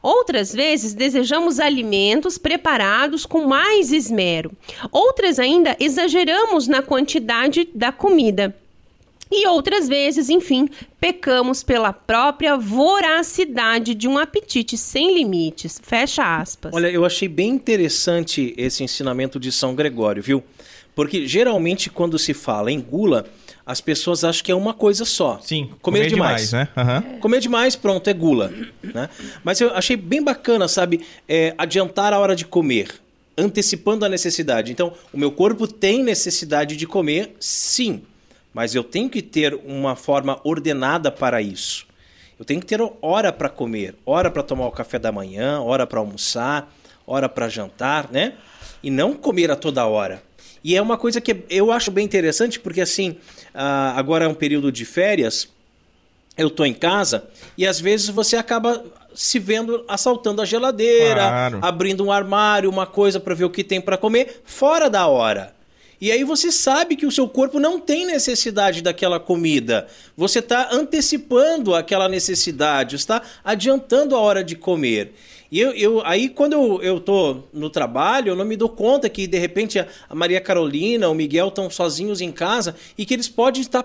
[0.00, 4.52] Outras vezes desejamos alimentos preparados com mais esmero.
[4.92, 8.56] Outras ainda exageramos na quantidade da comida.
[9.30, 10.68] E outras vezes, enfim,
[11.00, 15.80] pecamos pela própria voracidade de um apetite sem limites.
[15.80, 16.74] Fecha aspas.
[16.74, 20.42] Olha, eu achei bem interessante esse ensinamento de São Gregório, viu?
[20.94, 23.24] Porque geralmente quando se fala em gula,
[23.64, 25.38] as pessoas acham que é uma coisa só.
[25.40, 26.50] Sim, comer, comer demais.
[26.50, 26.68] demais né?
[26.76, 27.18] Uhum.
[27.20, 28.52] Comer demais, pronto, é gula.
[28.82, 29.08] Né?
[29.44, 31.02] Mas eu achei bem bacana, sabe?
[31.28, 32.88] É, adiantar a hora de comer,
[33.38, 34.72] antecipando a necessidade.
[34.72, 38.02] Então, o meu corpo tem necessidade de comer, sim.
[38.52, 41.86] Mas eu tenho que ter uma forma ordenada para isso.
[42.38, 45.86] Eu tenho que ter hora para comer, hora para tomar o café da manhã, hora
[45.86, 46.72] para almoçar,
[47.06, 48.34] hora para jantar, né?
[48.82, 50.22] E não comer a toda hora.
[50.64, 53.10] E é uma coisa que eu acho bem interessante, porque assim,
[53.54, 55.48] uh, agora é um período de férias,
[56.36, 57.24] eu estou em casa
[57.56, 58.84] e às vezes você acaba
[59.14, 61.58] se vendo assaltando a geladeira, claro.
[61.62, 65.54] abrindo um armário, uma coisa para ver o que tem para comer, fora da hora.
[66.00, 69.86] E aí você sabe que o seu corpo não tem necessidade daquela comida.
[70.16, 75.12] Você está antecipando aquela necessidade, está adiantando a hora de comer.
[75.52, 79.26] E eu, eu, aí, quando eu, tô no trabalho, eu não me dou conta que,
[79.26, 83.60] de repente, a Maria Carolina, o Miguel estão sozinhos em casa e que eles podem
[83.60, 83.84] estar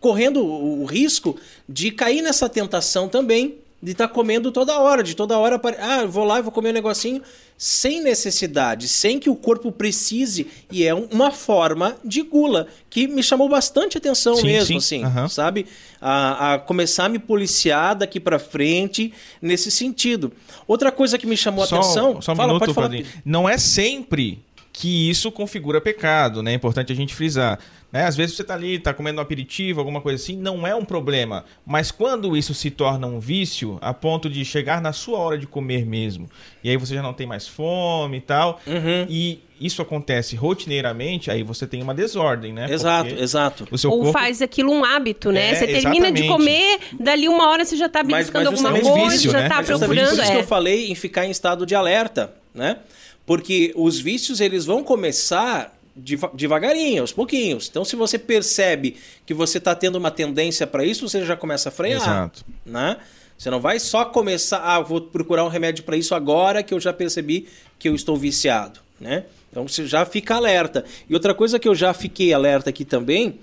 [0.00, 5.16] correndo o risco de cair nessa tentação também de estar tá comendo toda hora, de
[5.16, 7.20] toda hora, ah, vou lá e vou comer um negocinho,
[7.58, 13.22] sem necessidade, sem que o corpo precise, e é uma forma de gula, que me
[13.22, 15.04] chamou bastante atenção sim, mesmo, sim.
[15.04, 15.28] assim, uhum.
[15.28, 15.66] sabe?
[16.00, 20.32] A, a, começar a me policiar daqui para frente nesse sentido.
[20.66, 22.22] Outra coisa que me chamou só, atenção...
[22.22, 23.04] Só um fala, minuto, pode falar.
[23.24, 26.52] Não é sempre que isso configura pecado, né?
[26.52, 27.58] É importante a gente frisar.
[27.92, 28.04] Né?
[28.04, 30.84] Às vezes você está ali, está comendo um aperitivo, alguma coisa assim, não é um
[30.84, 31.44] problema.
[31.66, 35.46] Mas quando isso se torna um vício, a ponto de chegar na sua hora de
[35.46, 36.28] comer mesmo,
[36.64, 39.06] e aí você já não tem mais fome e tal, uhum.
[39.08, 42.66] e isso acontece rotineiramente, aí você tem uma desordem, né?
[42.68, 43.68] Exato, Porque exato.
[43.84, 44.12] Ou corpo...
[44.12, 45.50] faz aquilo um hábito, né?
[45.50, 46.22] É, você termina exatamente.
[46.22, 49.64] de comer, dali uma hora você já está beliscando alguma coisa, vício, já está né?
[49.64, 49.88] procurando.
[49.88, 50.44] Por isso que eu é.
[50.44, 52.78] falei em ficar em estado de alerta, né?
[53.24, 57.68] Porque os vícios eles vão começar devagarinho, aos pouquinhos.
[57.68, 61.68] Então, se você percebe que você está tendo uma tendência para isso, você já começa
[61.68, 62.00] a frear.
[62.00, 62.44] Exato.
[62.64, 62.96] Né?
[63.36, 66.80] Você não vai só começar, ah, vou procurar um remédio para isso agora que eu
[66.80, 68.80] já percebi que eu estou viciado.
[69.00, 69.24] Né?
[69.50, 70.84] Então, você já fica alerta.
[71.08, 73.38] E outra coisa que eu já fiquei alerta aqui também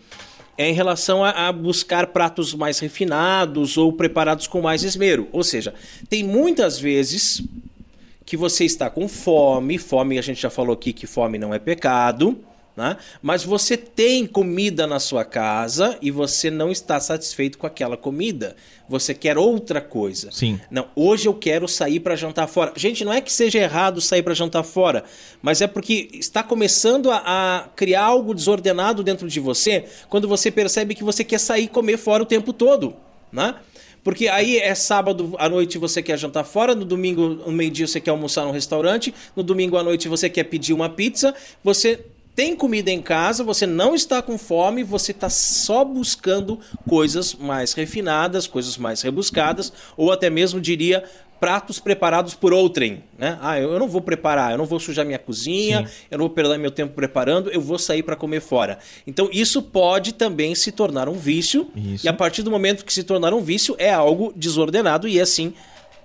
[0.57, 5.29] é em relação a, a, buscar pratos mais refinados ou preparados com mais esmero.
[5.31, 5.73] Ou seja,
[6.09, 7.41] tem muitas vezes
[8.29, 11.57] que você está com fome, fome a gente já falou aqui que fome não é
[11.57, 12.37] pecado,
[12.77, 12.95] né?
[13.23, 18.55] mas você tem comida na sua casa e você não está satisfeito com aquela comida.
[18.87, 20.29] Você quer outra coisa.
[20.31, 20.61] Sim.
[20.69, 22.71] Não, hoje eu quero sair para jantar fora.
[22.75, 25.03] Gente, não é que seja errado sair para jantar fora,
[25.41, 30.51] mas é porque está começando a, a, criar algo desordenado dentro de você quando você
[30.51, 32.95] percebe que você quer sair e comer fora o tempo todo,
[33.31, 33.55] né?
[34.03, 37.99] Porque aí é sábado à noite você quer jantar fora, no domingo, no meio-dia, você
[37.99, 41.33] quer almoçar num restaurante, no domingo à noite você quer pedir uma pizza,
[41.63, 41.99] você
[42.39, 47.73] tem comida em casa, você não está com fome, você está só buscando coisas mais
[47.73, 51.03] refinadas, coisas mais rebuscadas, ou até mesmo diria
[51.37, 53.37] pratos preparados por outrem, né?
[53.41, 55.93] Ah, eu não vou preparar, eu não vou sujar minha cozinha, Sim.
[56.09, 58.79] eu não vou perder meu tempo preparando, eu vou sair para comer fora.
[59.05, 62.05] Então isso pode também se tornar um vício, isso.
[62.05, 65.53] e a partir do momento que se tornar um vício é algo desordenado e assim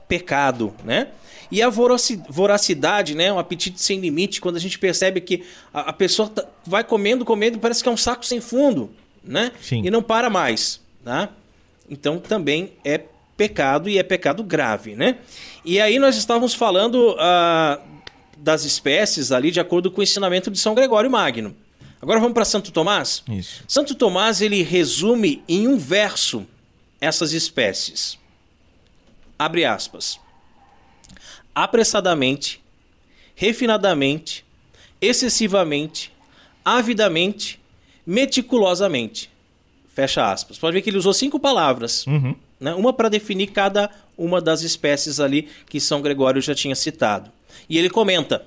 [0.09, 1.07] pecado, né?
[1.51, 3.33] E a voracidade, né?
[3.33, 7.25] Um apetite sem limite, quando a gente percebe que a, a pessoa tá, vai comendo,
[7.25, 8.91] comendo, parece que é um saco sem fundo,
[9.23, 9.53] né?
[9.61, 9.83] Sim.
[9.85, 11.31] E não para mais, tá?
[11.89, 13.01] Então também é
[13.37, 15.19] pecado e é pecado grave, né?
[15.65, 17.83] E aí nós estávamos falando uh,
[18.39, 21.55] das espécies ali de acordo com o ensinamento de São Gregório Magno.
[22.01, 23.23] Agora vamos para Santo Tomás?
[23.29, 23.65] Isso.
[23.67, 26.47] Santo Tomás ele resume em um verso
[27.01, 28.19] essas espécies?
[29.39, 30.21] Abre aspas.
[31.55, 32.61] Apressadamente,
[33.35, 34.45] refinadamente,
[35.01, 36.12] excessivamente,
[36.64, 37.61] avidamente,
[38.07, 39.31] meticulosamente.
[39.95, 40.59] Fecha aspas.
[40.59, 42.07] Pode ver que ele usou cinco palavras.
[42.07, 42.35] Uhum.
[42.59, 42.75] Né?
[42.75, 47.31] Uma para definir cada uma das espécies ali que São Gregório já tinha citado.
[47.69, 48.45] E ele comenta.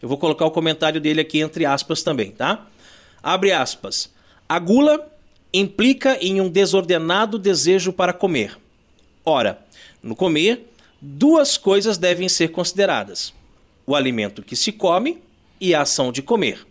[0.00, 2.66] Eu vou colocar o comentário dele aqui entre aspas também, tá?
[3.22, 4.10] Abre aspas.
[4.48, 5.10] A gula
[5.52, 8.56] implica em um desordenado desejo para comer.
[9.24, 9.58] Ora,
[10.02, 13.32] no comer, duas coisas devem ser consideradas:
[13.86, 15.22] o alimento que se come
[15.60, 16.66] e a ação de comer.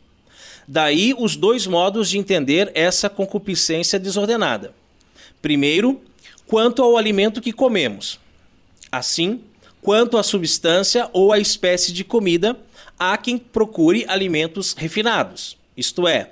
[0.67, 4.73] Daí os dois modos de entender essa concupiscência desordenada.
[5.41, 6.01] Primeiro,
[6.47, 8.19] quanto ao alimento que comemos.
[8.91, 9.41] Assim,
[9.81, 12.57] quanto à substância ou à espécie de comida,
[12.97, 16.31] há quem procure alimentos refinados, isto é,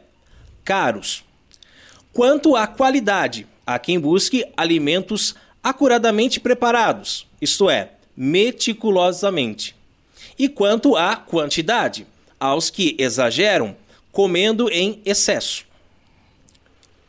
[0.63, 1.23] caros.
[2.11, 9.75] Quanto à qualidade, há quem busque alimentos acuradamente preparados, isto é, meticulosamente.
[10.39, 12.07] E quanto à quantidade,
[12.39, 13.75] aos que exageram,
[14.11, 15.65] comendo em excesso.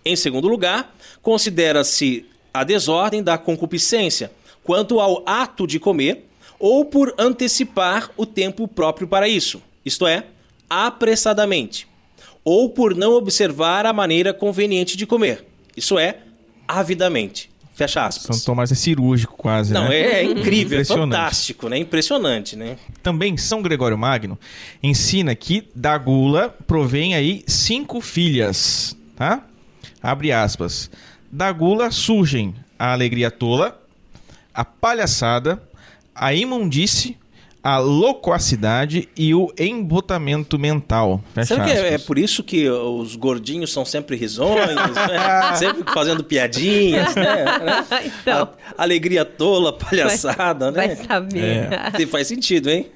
[0.05, 4.31] Em segundo lugar, considera-se a desordem da concupiscência
[4.62, 6.27] quanto ao ato de comer
[6.59, 10.27] ou por antecipar o tempo próprio para isso, isto é,
[10.68, 11.87] apressadamente,
[12.44, 15.44] ou por não observar a maneira conveniente de comer,
[15.77, 16.18] isso é,
[16.66, 17.53] avidamente.
[17.74, 18.37] Fecha aspas.
[18.37, 19.96] São Tomás é cirúrgico quase, Não, né?
[19.96, 21.76] é, é incrível, é fantástico, né?
[21.76, 22.76] Impressionante, né?
[23.02, 24.38] Também São Gregório Magno
[24.80, 29.42] ensina que da gula provém aí cinco filhas, tá?
[30.00, 30.88] Abre aspas.
[31.32, 33.80] Da gula surgem a alegria tola,
[34.54, 35.60] a palhaçada,
[36.14, 37.18] a imundície,
[37.64, 41.22] a loquacidade e o embotamento mental.
[41.35, 45.57] Fecha Será que é, é por isso que os gordinhos são sempre risonhos, né?
[45.57, 47.44] sempre fazendo piadinhas, né?
[48.05, 48.42] Então.
[48.77, 50.96] A- alegria tola, palhaçada, Vai né?
[50.96, 51.68] saber.
[51.96, 52.88] Tem- Faz sentido, hein?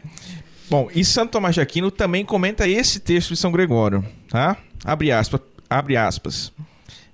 [0.68, 4.54] Bom, e Santo Tomás de Aquino também comenta esse texto de São Gregório, tá?
[4.84, 5.40] Abre aspas.
[5.70, 6.52] Abre aspas.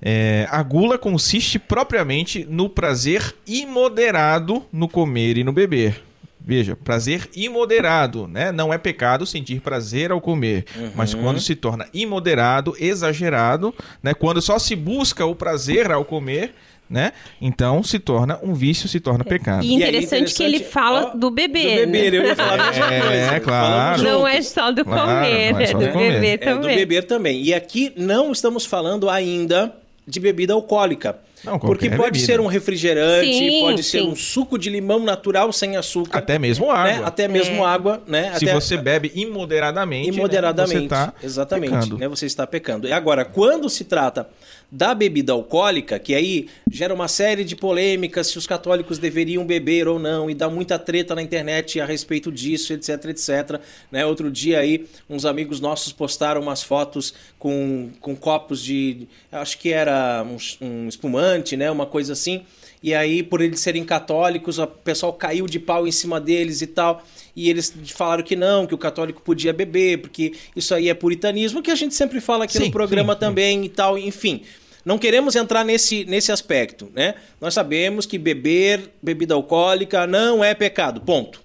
[0.02, 6.02] É, a gula consiste propriamente no prazer imoderado no comer e no beber.
[6.46, 8.52] Veja, prazer imoderado, né?
[8.52, 14.12] Não é pecado sentir prazer ao comer, mas quando se torna imoderado, exagerado, né?
[14.12, 16.54] Quando só se busca o prazer ao comer,
[16.88, 17.12] né?
[17.40, 19.64] Então se torna um vício, se torna pecado.
[19.64, 21.86] E E aí, interessante que ele interessante, fala ó, do beber.
[21.86, 22.18] Do beber, né?
[22.18, 23.40] eu ia falar a mesma É, coisa.
[23.40, 24.02] claro.
[24.02, 26.12] Não é só do Claro, comer, é é só do do comer.
[26.12, 26.76] beber É, do também.
[26.76, 27.42] beber também.
[27.42, 29.74] E aqui não estamos falando ainda
[30.06, 31.18] de bebida alcoólica.
[31.44, 32.24] Não, porque pode bebida.
[32.26, 34.08] ser um refrigerante, Sim, pode ser sim.
[34.08, 36.18] um suco de limão natural sem açúcar.
[36.18, 36.84] Até mesmo água.
[36.84, 37.02] né?
[37.04, 37.66] Até mesmo É.
[37.66, 38.32] água, né?
[38.38, 40.82] Se Até- você bebe imoderadamente, né, Imoderadamente.
[40.82, 41.70] você tá exatamente.
[41.72, 41.98] pecando.
[41.98, 42.08] Né?
[42.08, 42.88] Você está pecando.
[42.88, 44.28] E agora, quando se trata
[44.70, 49.86] da bebida alcoólica, que aí gera uma série de polêmicas se os católicos deveriam beber
[49.88, 53.60] ou não, e dá muita treta na internet a respeito disso, etc, etc.
[53.90, 54.04] Né?
[54.04, 59.06] Outro dia aí, uns amigos nossos postaram umas fotos com, com copos de.
[59.30, 61.70] Acho que era um, um espumante, né?
[61.70, 62.44] Uma coisa assim.
[62.84, 66.66] E aí, por eles serem católicos, o pessoal caiu de pau em cima deles e
[66.66, 67.02] tal.
[67.34, 71.62] E eles falaram que não, que o católico podia beber, porque isso aí é puritanismo,
[71.62, 74.42] que a gente sempre fala aqui Sim, no programa sim, também e tal, enfim.
[74.84, 77.14] Não queremos entrar nesse, nesse aspecto, né?
[77.40, 81.40] Nós sabemos que beber bebida alcoólica não é pecado, ponto.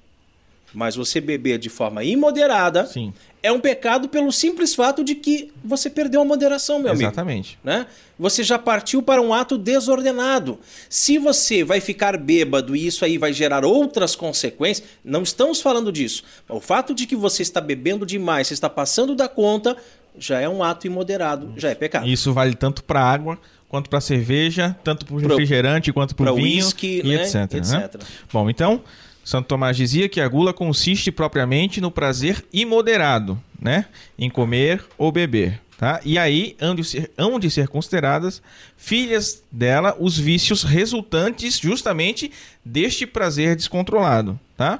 [0.73, 3.13] Mas você beber de forma imoderada Sim.
[3.41, 7.57] É um pecado pelo simples fato de que você perdeu a moderação, meu amigo Exatamente.
[7.63, 7.85] né?
[8.17, 10.59] Você já partiu para um ato desordenado.
[10.89, 15.91] Se você vai ficar bêbado e isso aí vai gerar outras consequências, não estamos falando
[15.91, 16.23] disso.
[16.49, 19.77] O fato de que você está bebendo demais, você está passando da conta,
[20.17, 22.07] já é um ato imoderado, já é pecado.
[22.07, 27.01] Isso vale tanto para água quanto para cerveja, tanto para refrigerante quanto para vinho uísque,
[27.03, 27.85] e né, etc, né?
[27.85, 28.01] etc.
[28.33, 28.83] Bom, então
[29.29, 33.85] Santo Tomás dizia que a gula consiste propriamente no prazer imoderado, né,
[34.17, 36.01] em comer ou beber, tá?
[36.03, 38.41] E aí hão de ser, hão de ser consideradas
[38.75, 42.31] filhas dela os vícios resultantes justamente
[42.65, 44.79] deste prazer descontrolado, tá?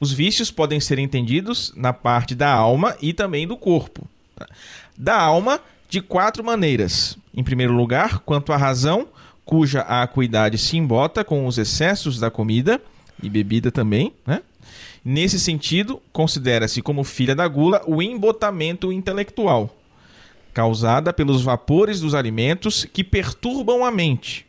[0.00, 4.08] Os vícios podem ser entendidos na parte da alma e também do corpo.
[4.34, 4.46] tá?
[4.96, 5.60] Da alma,
[5.90, 7.18] de quatro maneiras.
[7.34, 9.08] Em primeiro lugar, quanto à razão,
[9.44, 12.80] cuja acuidade se embota com os excessos da comida
[13.22, 14.42] e bebida também, né?
[15.04, 19.74] Nesse sentido, considera-se como filha da gula o embotamento intelectual,
[20.52, 24.46] causada pelos vapores dos alimentos que perturbam a mente.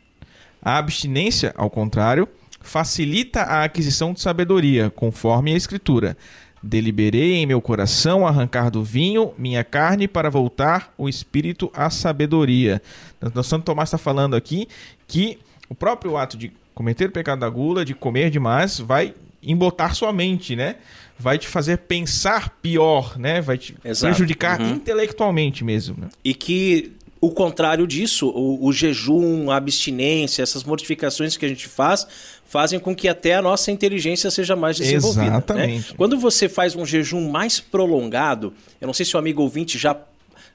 [0.60, 2.28] A abstinência, ao contrário,
[2.60, 6.16] facilita a aquisição de sabedoria, conforme a Escritura.
[6.62, 12.80] Deliberei em meu coração arrancar do vinho minha carne para voltar o espírito à sabedoria.
[13.20, 14.68] Então, Santo Tomás está falando aqui
[15.08, 19.94] que o próprio ato de cometer o pecado da gula, de comer demais, vai embotar
[19.94, 20.76] sua mente, né?
[21.18, 23.40] Vai te fazer pensar pior, né?
[23.40, 24.12] Vai te Exato.
[24.14, 24.70] prejudicar uhum.
[24.70, 25.96] intelectualmente mesmo.
[25.98, 26.08] Né?
[26.24, 31.68] E que o contrário disso, o, o, jejum, a abstinência, essas mortificações que a gente
[31.68, 32.04] faz,
[32.44, 35.22] fazem com que até a nossa inteligência seja mais desenvolvida.
[35.22, 35.28] Né?
[35.28, 35.90] Exatamente.
[35.90, 35.94] Né?
[35.96, 39.96] Quando você faz um jejum mais prolongado, eu não sei se o amigo ouvinte já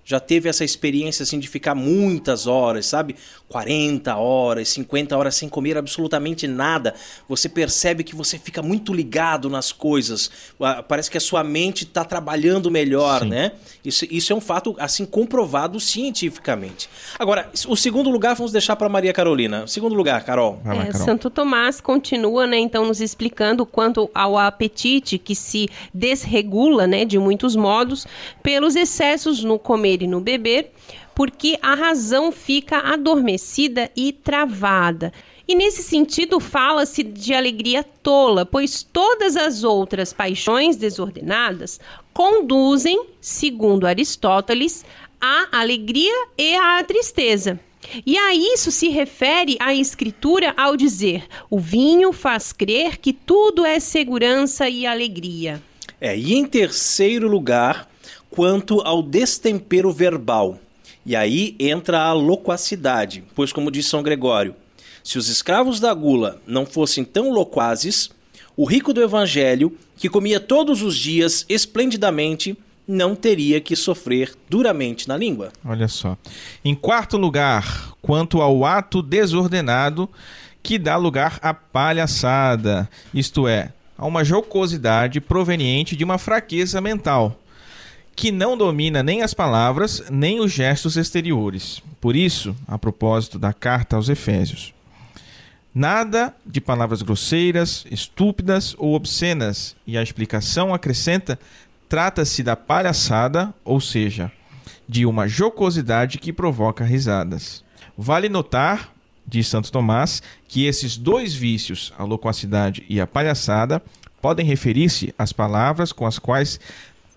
[0.08, 3.18] já teve essa experiência assim de ficar muitas horas, sabe?
[3.50, 6.96] 40 horas, 50 horas sem comer absolutamente nada.
[7.28, 10.32] Você percebe que você fica muito ligado nas coisas.
[10.88, 13.30] Parece que a sua mente está trabalhando melhor, Sim.
[13.30, 13.52] né?
[13.84, 16.90] Isso, isso é um fato assim comprovado cientificamente.
[17.20, 19.66] Agora, o segundo lugar vamos deixar para Maria Carolina.
[19.66, 20.62] O segundo lugar, Carol.
[20.64, 21.06] Lá, é, Carol.
[21.06, 27.20] Santo Tomás continua, né, então nos explicando quanto ao apetite que se desregula, né, de
[27.20, 28.08] muitos modos
[28.42, 30.72] pelos excessos no comer comer e no beber,
[31.16, 35.12] porque a razão fica adormecida e travada.
[35.48, 41.80] E nesse sentido, fala-se de alegria tola, pois todas as outras paixões desordenadas
[42.14, 44.86] conduzem, segundo Aristóteles,
[45.20, 47.60] à alegria e à tristeza.
[48.06, 53.66] E a isso se refere a Escritura ao dizer: o vinho faz crer que tudo
[53.66, 55.62] é segurança e alegria.
[56.02, 57.90] É, e em terceiro lugar,
[58.30, 60.60] quanto ao destempero verbal.
[61.06, 64.56] E aí entra a loquacidade, pois, como diz São Gregório,
[65.04, 68.10] se os escravos da gula não fossem tão loquazes,
[68.58, 75.08] o rico do evangelho, que comia todos os dias esplendidamente, não teria que sofrer duramente
[75.08, 75.52] na língua.
[75.64, 76.18] Olha só.
[76.64, 80.10] Em quarto lugar, quanto ao ato desordenado
[80.62, 87.40] que dá lugar à palhaçada, isto é, a uma jocosidade proveniente de uma fraqueza mental
[88.18, 91.84] que não domina nem as palavras, nem os gestos exteriores.
[92.02, 94.74] Por isso, a propósito da carta aos Efésios,
[95.74, 101.40] nada de palavras grosseiras, estúpidas ou obscenas, e a explicação acrescenta:
[101.88, 104.32] trata-se da palhaçada, ou seja,
[104.90, 107.64] de uma jocosidade que provoca risadas.
[107.96, 108.92] Vale notar,
[109.28, 113.80] diz Santo Tomás, que esses dois vícios, a loquacidade e a palhaçada,
[114.20, 116.60] podem referir-se às palavras com as quais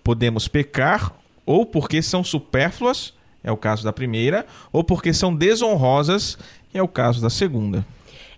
[0.03, 6.37] podemos pecar ou porque são supérfluas, é o caso da primeira, ou porque são desonrosas,
[6.73, 7.85] é o caso da segunda.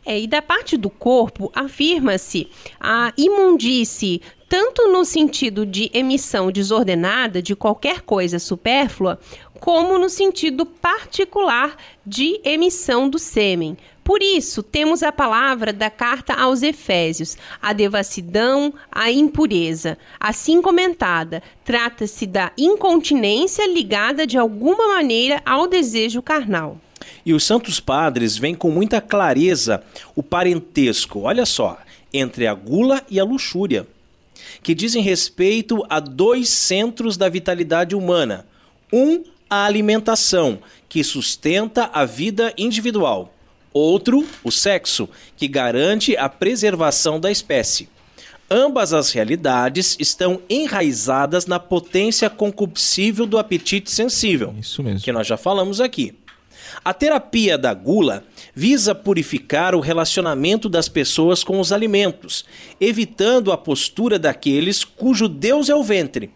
[0.05, 2.49] É, e da parte do corpo, afirma-se
[2.79, 9.17] a imundície, tanto no sentido de emissão desordenada de qualquer coisa supérflua,
[9.59, 13.77] como no sentido particular de emissão do sêmen.
[14.03, 19.97] Por isso, temos a palavra da carta aos Efésios, a devassidão, a impureza.
[20.19, 26.77] Assim comentada, trata-se da incontinência ligada de alguma maneira ao desejo carnal.
[27.25, 29.81] E os santos padres veem com muita clareza
[30.15, 31.77] o parentesco, olha só,
[32.13, 33.87] entre a gula e a luxúria,
[34.61, 38.45] que dizem respeito a dois centros da vitalidade humana.
[38.91, 43.32] Um, a alimentação, que sustenta a vida individual
[43.73, 47.89] Outro, o sexo, que garante a preservação da espécie.
[48.49, 54.53] Ambas as realidades estão enraizadas na potência concupiscível do apetite sensível.
[54.59, 55.01] Isso mesmo.
[55.01, 56.13] Que nós já falamos aqui.
[56.85, 62.45] A terapia da gula visa purificar o relacionamento das pessoas com os alimentos,
[62.79, 66.31] evitando a postura daqueles cujo Deus é o ventre,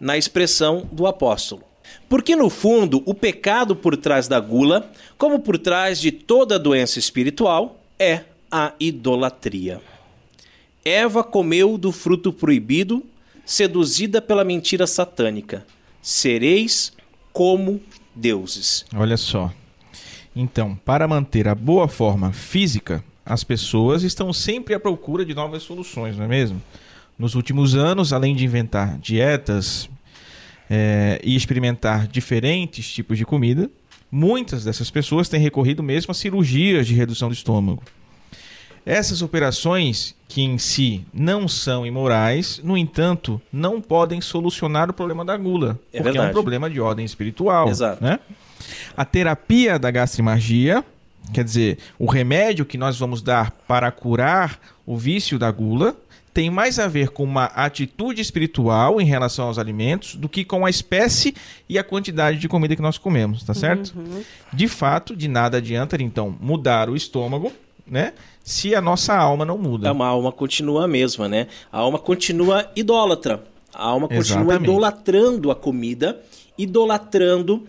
[0.00, 1.71] na expressão do apóstolo.
[2.12, 6.98] Porque, no fundo, o pecado por trás da gula, como por trás de toda doença
[6.98, 9.80] espiritual, é a idolatria.
[10.84, 13.02] Eva comeu do fruto proibido,
[13.46, 15.64] seduzida pela mentira satânica.
[16.02, 16.92] Sereis
[17.32, 17.80] como
[18.14, 18.84] deuses.
[18.94, 19.50] Olha só.
[20.36, 25.62] Então, para manter a boa forma física, as pessoas estão sempre à procura de novas
[25.62, 26.60] soluções, não é mesmo?
[27.18, 29.88] Nos últimos anos, além de inventar dietas,
[30.74, 33.70] é, e experimentar diferentes tipos de comida,
[34.10, 37.82] muitas dessas pessoas têm recorrido mesmo a cirurgias de redução do estômago.
[38.86, 45.26] Essas operações, que em si não são imorais, no entanto, não podem solucionar o problema
[45.26, 46.26] da gula, é porque verdade.
[46.26, 47.68] é um problema de ordem espiritual.
[47.68, 48.02] Exato.
[48.02, 48.18] Né?
[48.96, 50.82] A terapia da gastrimargia,
[51.34, 55.94] quer dizer, o remédio que nós vamos dar para curar o vício da gula,
[56.32, 60.64] tem mais a ver com uma atitude espiritual em relação aos alimentos do que com
[60.64, 61.34] a espécie
[61.68, 63.92] e a quantidade de comida que nós comemos, tá certo?
[63.96, 64.22] Uhum.
[64.52, 67.52] De fato, de nada adianta então mudar o estômago,
[67.86, 68.14] né?
[68.42, 69.90] Se a nossa alma não muda.
[69.90, 71.46] A alma continua a mesma, né?
[71.70, 73.44] A alma continua idólatra.
[73.74, 74.70] A alma continua Exatamente.
[74.70, 76.20] idolatrando a comida,
[76.58, 77.66] idolatrando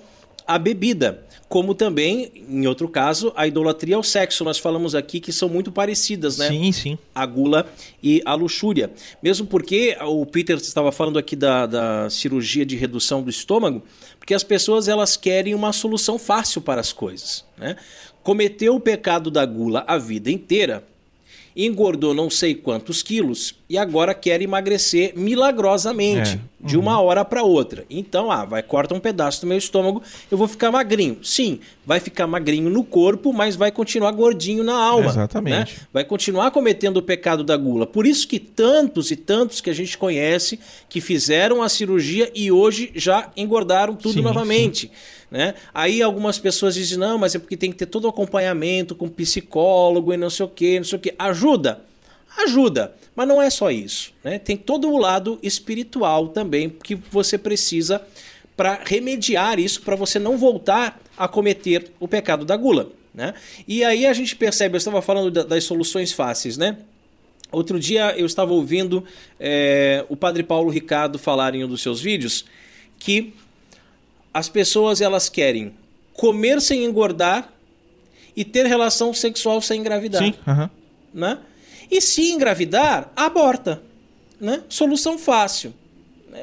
[0.47, 4.43] a bebida como também, em outro caso, a idolatria ao sexo.
[4.43, 6.47] Nós falamos aqui que são muito parecidas, né?
[6.47, 6.97] Sim, sim.
[7.13, 8.91] A gula e a luxúria.
[9.21, 13.83] Mesmo porque o Peter estava falando aqui da, da cirurgia de redução do estômago,
[14.17, 17.75] porque as pessoas elas querem uma solução fácil para as coisas, né?
[18.23, 20.83] Cometeu o pecado da gula a vida inteira,
[21.55, 26.39] engordou não sei quantos quilos e agora quer emagrecer milagrosamente, é.
[26.63, 27.85] De uma hora para outra.
[27.89, 30.01] Então, ah, vai corta um pedaço do meu estômago,
[30.31, 31.17] eu vou ficar magrinho.
[31.21, 35.09] Sim, vai ficar magrinho no corpo, mas vai continuar gordinho na alma.
[35.09, 35.73] Exatamente.
[35.73, 35.87] Né?
[35.91, 37.85] Vai continuar cometendo o pecado da gula.
[37.85, 42.51] Por isso que tantos e tantos que a gente conhece que fizeram a cirurgia e
[42.51, 44.87] hoje já engordaram tudo sim, novamente.
[44.87, 44.93] Sim.
[45.29, 45.55] Né?
[45.73, 49.09] Aí algumas pessoas dizem, não, mas é porque tem que ter todo o acompanhamento com
[49.09, 51.13] psicólogo e não sei o que, não sei o que.
[51.17, 51.81] Ajuda?
[52.37, 54.11] Ajuda, mas não é só isso.
[54.23, 54.39] Né?
[54.39, 58.01] Tem todo o lado espiritual também que você precisa
[58.55, 62.91] para remediar isso, para você não voltar a cometer o pecado da gula.
[63.13, 63.33] Né?
[63.67, 66.77] E aí a gente percebe, eu estava falando das soluções fáceis, né?
[67.51, 69.03] Outro dia eu estava ouvindo
[69.39, 72.45] é, o padre Paulo Ricardo falar em um dos seus vídeos
[72.97, 73.33] que
[74.33, 75.71] as pessoas elas querem
[76.13, 77.53] comer sem engordar
[78.35, 80.23] e ter relação sexual sem engravidar.
[80.23, 80.69] Sim, uhum.
[81.13, 81.37] né?
[81.89, 83.81] E se engravidar, aborta.
[84.39, 84.61] Né?
[84.67, 85.73] Solução fácil.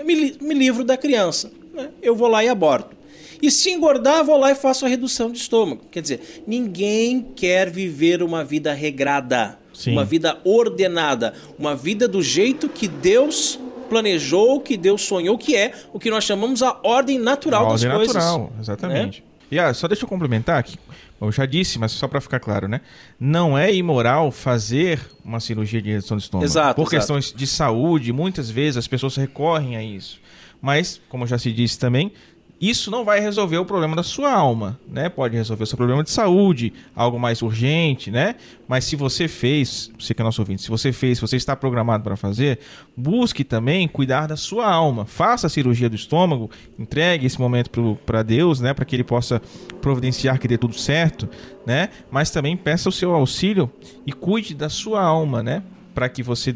[0.05, 1.51] Me, me livro da criança.
[1.75, 1.89] Né?
[2.01, 2.97] Eu vou lá e aborto.
[3.43, 5.83] E se engordar, vou lá e faço a redução de estômago.
[5.91, 9.93] Quer dizer, ninguém quer viver uma vida regrada, Sim.
[9.93, 15.73] uma vida ordenada, uma vida do jeito que Deus planejou, que Deus sonhou, que é
[15.93, 18.15] o que nós chamamos a ordem natural a das ordem coisas.
[18.15, 19.21] natural, exatamente.
[19.21, 19.30] Né?
[19.51, 20.79] E ah, só deixa eu complementar aqui.
[21.21, 22.81] Eu já disse, mas só para ficar claro, né?
[23.19, 26.47] Não é imoral fazer uma cirurgia de redução de estômago.
[26.47, 26.77] Exato.
[26.77, 26.91] Por exato.
[26.97, 30.21] questões de saúde, muitas vezes as pessoas recorrem a isso.
[30.63, 32.13] Mas, como já se disse também,
[32.61, 35.09] isso não vai resolver o problema da sua alma, né?
[35.09, 38.35] Pode resolver o seu problema de saúde, algo mais urgente, né?
[38.69, 41.57] Mas se você fez, você que é nosso ouvinte, se você fez, se você está
[41.57, 42.59] programado para fazer,
[42.95, 45.07] busque também cuidar da sua alma.
[45.07, 48.75] Faça a cirurgia do estômago, entregue esse momento para Deus, né?
[48.75, 49.41] Para que Ele possa
[49.81, 51.31] providenciar que dê tudo certo,
[51.67, 51.89] né?
[52.11, 53.73] Mas também peça o seu auxílio
[54.07, 55.63] e cuide da sua alma, né?
[55.95, 56.55] Para que você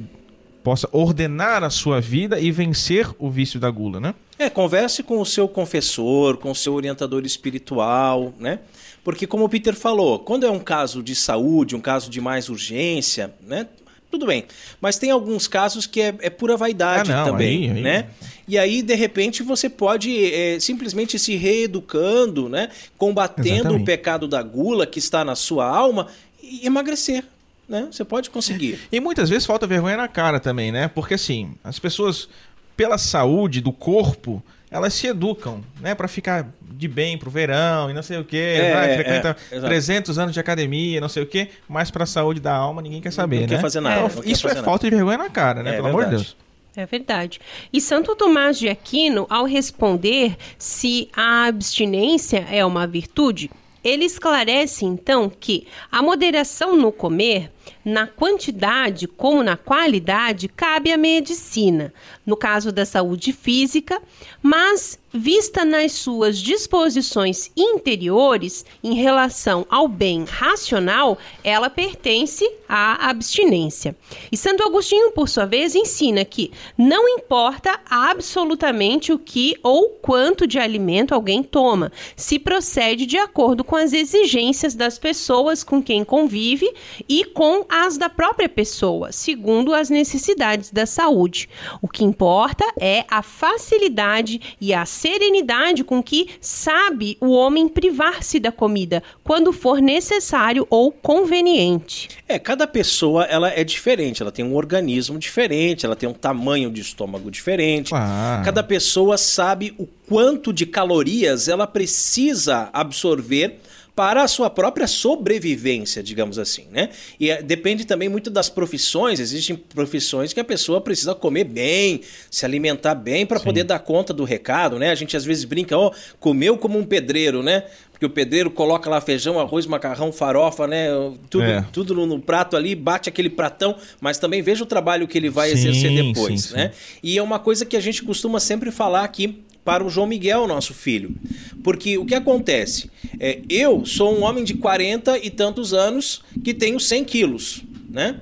[0.64, 4.14] possa ordenar a sua vida e vencer o vício da gula, né?
[4.38, 8.60] É, converse com o seu confessor, com o seu orientador espiritual, né?
[9.04, 12.48] Porque como o Peter falou, quando é um caso de saúde, um caso de mais
[12.48, 13.68] urgência, né?
[14.10, 14.46] Tudo bem.
[14.80, 17.82] Mas tem alguns casos que é, é pura vaidade ah, não, também, aí, aí...
[17.82, 18.06] né?
[18.48, 22.70] E aí, de repente, você pode é, simplesmente se reeducando, né?
[22.96, 23.82] Combatendo Exatamente.
[23.82, 26.06] o pecado da gula que está na sua alma
[26.42, 27.24] e emagrecer
[27.68, 27.88] né?
[27.90, 28.78] Você pode conseguir.
[28.92, 30.88] E muitas vezes falta vergonha na cara também, né?
[30.88, 32.28] Porque assim, as pessoas,
[32.76, 35.94] pela saúde do corpo, elas se educam, né?
[35.94, 38.56] Para ficar de bem pro verão e não sei o quê.
[38.60, 41.48] É, vai, frequenta é, 300 anos de academia, não sei o quê.
[41.68, 43.48] Mas para a saúde da alma ninguém quer saber, não né?
[43.48, 44.64] Quer fazer nada, então, isso é nada.
[44.64, 45.70] falta de vergonha na cara, né?
[45.70, 46.04] É, Pelo verdade.
[46.04, 46.36] amor de Deus.
[46.76, 47.40] É verdade.
[47.72, 53.48] E Santo Tomás de Aquino, ao responder se a abstinência é uma virtude,
[53.84, 57.52] ele esclarece então que a moderação no comer
[57.84, 61.92] na quantidade como na qualidade, cabe à medicina,
[62.24, 64.00] no caso da saúde física,
[64.42, 73.94] mas vista nas suas disposições interiores em relação ao bem racional, ela pertence à abstinência.
[74.32, 80.48] E Santo Agostinho, por sua vez, ensina que não importa absolutamente o que ou quanto
[80.48, 86.04] de alimento alguém toma, se procede de acordo com as exigências das pessoas com quem
[86.04, 86.68] convive
[87.08, 91.48] e com as da própria pessoa, segundo as necessidades da saúde.
[91.82, 98.40] O que importa é a facilidade e a serenidade com que sabe o homem privar-se
[98.40, 102.08] da comida quando for necessário ou conveniente.
[102.26, 106.70] É, cada pessoa ela é diferente, ela tem um organismo diferente, ela tem um tamanho
[106.70, 107.94] de estômago diferente.
[107.94, 108.42] Ah.
[108.44, 113.60] Cada pessoa sabe o quanto de calorias ela precisa absorver
[113.94, 116.88] para a sua própria sobrevivência, digamos assim, né?
[117.18, 119.20] E é, depende também muito das profissões.
[119.20, 124.12] Existem profissões que a pessoa precisa comer bem, se alimentar bem para poder dar conta
[124.12, 124.90] do recado, né?
[124.90, 127.64] A gente às vezes brinca, ó, oh, comeu como um pedreiro, né?
[127.92, 130.88] Porque o pedreiro coloca lá feijão, arroz, macarrão, farofa, né?
[131.30, 131.64] Tudo, é.
[131.72, 135.30] tudo no, no, prato ali, bate aquele pratão, mas também veja o trabalho que ele
[135.30, 136.72] vai sim, exercer depois, sim, né?
[136.74, 136.98] Sim.
[137.00, 140.46] E é uma coisa que a gente costuma sempre falar aqui para o João Miguel,
[140.46, 141.14] nosso filho.
[141.62, 142.90] Porque o que acontece?
[143.18, 148.18] É, eu sou um homem de 40 e tantos anos que tenho 100 quilos, né?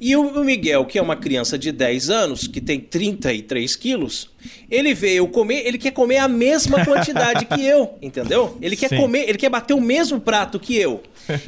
[0.00, 4.28] E o Miguel, que é uma criança de 10 anos, que tem 33 quilos,
[4.70, 8.58] ele vê eu comer, ele quer comer a mesma quantidade que eu, entendeu?
[8.60, 8.98] Ele quer Sim.
[8.98, 11.02] comer, ele quer bater o mesmo prato que eu.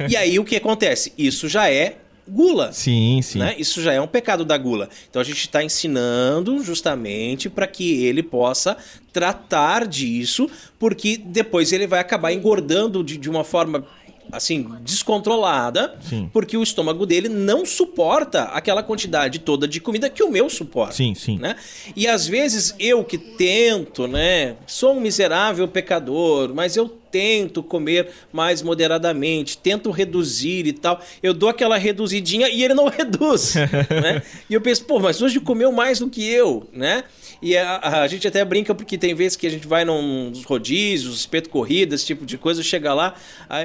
[0.09, 1.13] E aí o que acontece?
[1.15, 1.97] Isso já é
[2.27, 2.71] gula.
[2.71, 3.39] Sim, sim.
[3.39, 3.55] Né?
[3.57, 4.89] Isso já é um pecado da gula.
[5.09, 8.77] Então a gente está ensinando justamente para que ele possa
[9.11, 13.85] tratar disso, porque depois ele vai acabar engordando de, de uma forma
[14.31, 16.29] assim, descontrolada, sim.
[16.33, 20.93] porque o estômago dele não suporta aquela quantidade toda de comida que o meu suporta.
[20.93, 21.37] Sim, sim.
[21.37, 21.55] Né?
[21.95, 28.09] E às vezes eu que tento, né, sou um miserável pecador, mas eu tento comer
[28.31, 31.01] mais moderadamente, tento reduzir e tal.
[31.23, 34.21] Eu dou aquela reduzidinha e ele não reduz, né?
[34.47, 37.03] E eu penso, pô, mas hoje comeu mais do que eu, né?
[37.41, 41.19] E a, a, gente até brinca porque tem vezes que a gente vai nos rodízios,
[41.19, 43.15] espeto corrida, esse tipo de coisa, chega lá,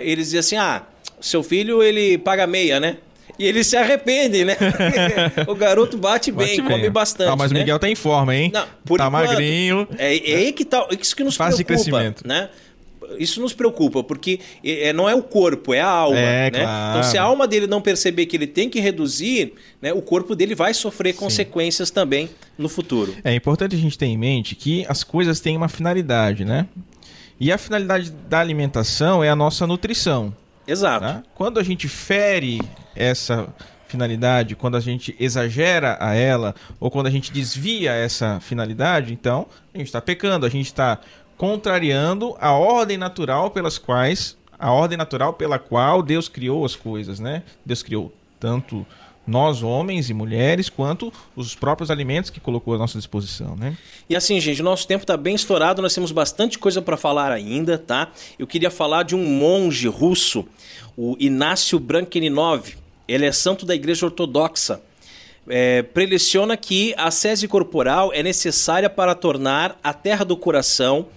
[0.00, 0.82] eles dizem assim: ah,
[1.20, 2.96] seu filho ele paga meia, né?
[3.38, 4.56] E ele se arrepende, né?
[5.48, 7.30] o garoto bate bem, bate come bastante.
[7.30, 7.60] Ah, mas o né?
[7.60, 8.50] Miguel tá em forma, hein?
[8.52, 9.88] Não, por tá enquanto, magrinho.
[9.98, 12.26] É, é aí que tá, isso que nos Fase preocupa, de crescimento.
[12.26, 12.50] né?
[13.18, 16.18] Isso nos preocupa, porque é, não é o corpo, é a alma.
[16.18, 16.60] É, né?
[16.60, 16.98] Claro.
[16.98, 20.34] Então, se a alma dele não perceber que ele tem que reduzir, né, o corpo
[20.34, 21.20] dele vai sofrer Sim.
[21.20, 23.14] consequências também no futuro.
[23.24, 26.66] É importante a gente ter em mente que as coisas têm uma finalidade, né?
[27.40, 30.34] E a finalidade da alimentação é a nossa nutrição.
[30.66, 31.04] Exato.
[31.04, 31.22] Tá?
[31.34, 32.60] Quando a gente fere
[32.94, 33.48] essa
[33.92, 39.46] finalidade, quando a gente exagera a ela, ou quando a gente desvia essa finalidade, então
[39.74, 40.98] a gente está pecando, a gente está
[41.36, 47.18] contrariando a ordem natural pelas quais a ordem natural pela qual Deus criou as coisas,
[47.18, 47.42] né?
[47.66, 48.86] Deus criou tanto
[49.26, 53.76] nós homens e mulheres quanto os próprios alimentos que colocou à nossa disposição, né?
[54.08, 57.32] E assim, gente, o nosso tempo está bem estourado, nós temos bastante coisa para falar
[57.32, 58.12] ainda, tá?
[58.38, 60.46] Eu queria falar de um monge russo,
[60.96, 62.76] o Inácio Brankeninov.
[63.08, 64.80] Ele é santo da Igreja Ortodoxa.
[65.48, 71.08] É, preleciona que a sese corporal é necessária para tornar a terra do coração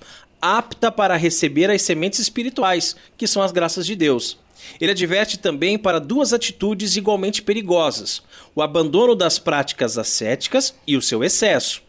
[0.42, 4.38] apta para receber as sementes espirituais, que são as graças de Deus.
[4.80, 8.22] Ele adverte também para duas atitudes igualmente perigosas:
[8.54, 11.82] o abandono das práticas ascéticas e o seu excesso.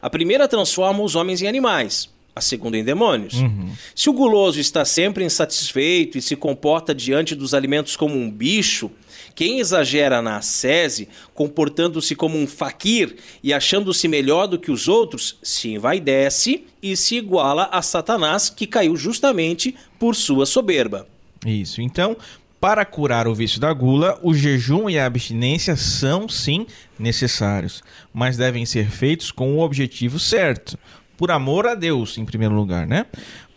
[0.00, 3.34] A primeira transforma os homens em animais, a segunda em demônios.
[3.34, 3.70] Uhum.
[3.94, 8.90] Se o guloso está sempre insatisfeito e se comporta diante dos alimentos como um bicho,
[9.34, 15.38] quem exagera na ascese, comportando-se como um faquir e achando-se melhor do que os outros,
[15.42, 21.06] se envaidece e se iguala a Satanás, que caiu justamente por sua soberba.
[21.44, 21.80] Isso.
[21.80, 22.16] Então,
[22.60, 26.66] para curar o vício da gula, o jejum e a abstinência são sim
[26.98, 30.78] necessários, mas devem ser feitos com o objetivo certo,
[31.16, 33.06] por amor a Deus, em primeiro lugar, né?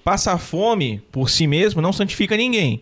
[0.04, 2.82] Passar fome por si mesmo não santifica ninguém.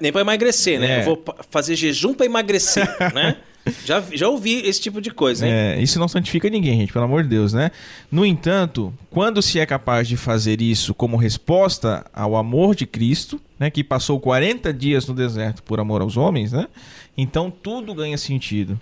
[0.00, 0.98] Nem para emagrecer, né?
[0.98, 1.00] É.
[1.00, 3.36] Eu vou fazer jejum para emagrecer, né?
[3.84, 5.52] Já, já ouvi esse tipo de coisa, hein?
[5.52, 7.70] É, isso não santifica ninguém, gente, pelo amor de Deus, né?
[8.10, 13.40] No entanto, quando se é capaz de fazer isso como resposta ao amor de Cristo,
[13.58, 16.68] né, que passou 40 dias no deserto por amor aos homens, né?
[17.16, 18.78] Então tudo ganha sentido.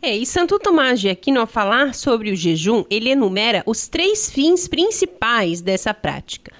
[0.00, 4.30] É, e Santo Tomás de Aquino, ao falar sobre o jejum, ele enumera os três
[4.30, 6.52] fins principais dessa prática.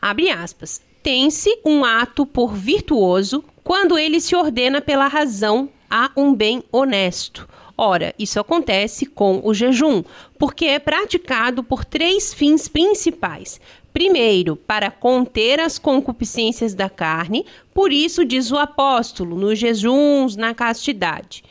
[0.00, 6.34] Abre aspas tem-se um ato por virtuoso quando ele se ordena pela razão a um
[6.34, 7.48] bem honesto.
[7.76, 10.04] Ora, isso acontece com o jejum,
[10.38, 13.58] porque é praticado por três fins principais.
[13.92, 20.54] Primeiro, para conter as concupiscências da carne, por isso diz o apóstolo, nos jejuns, na
[20.54, 21.42] castidade.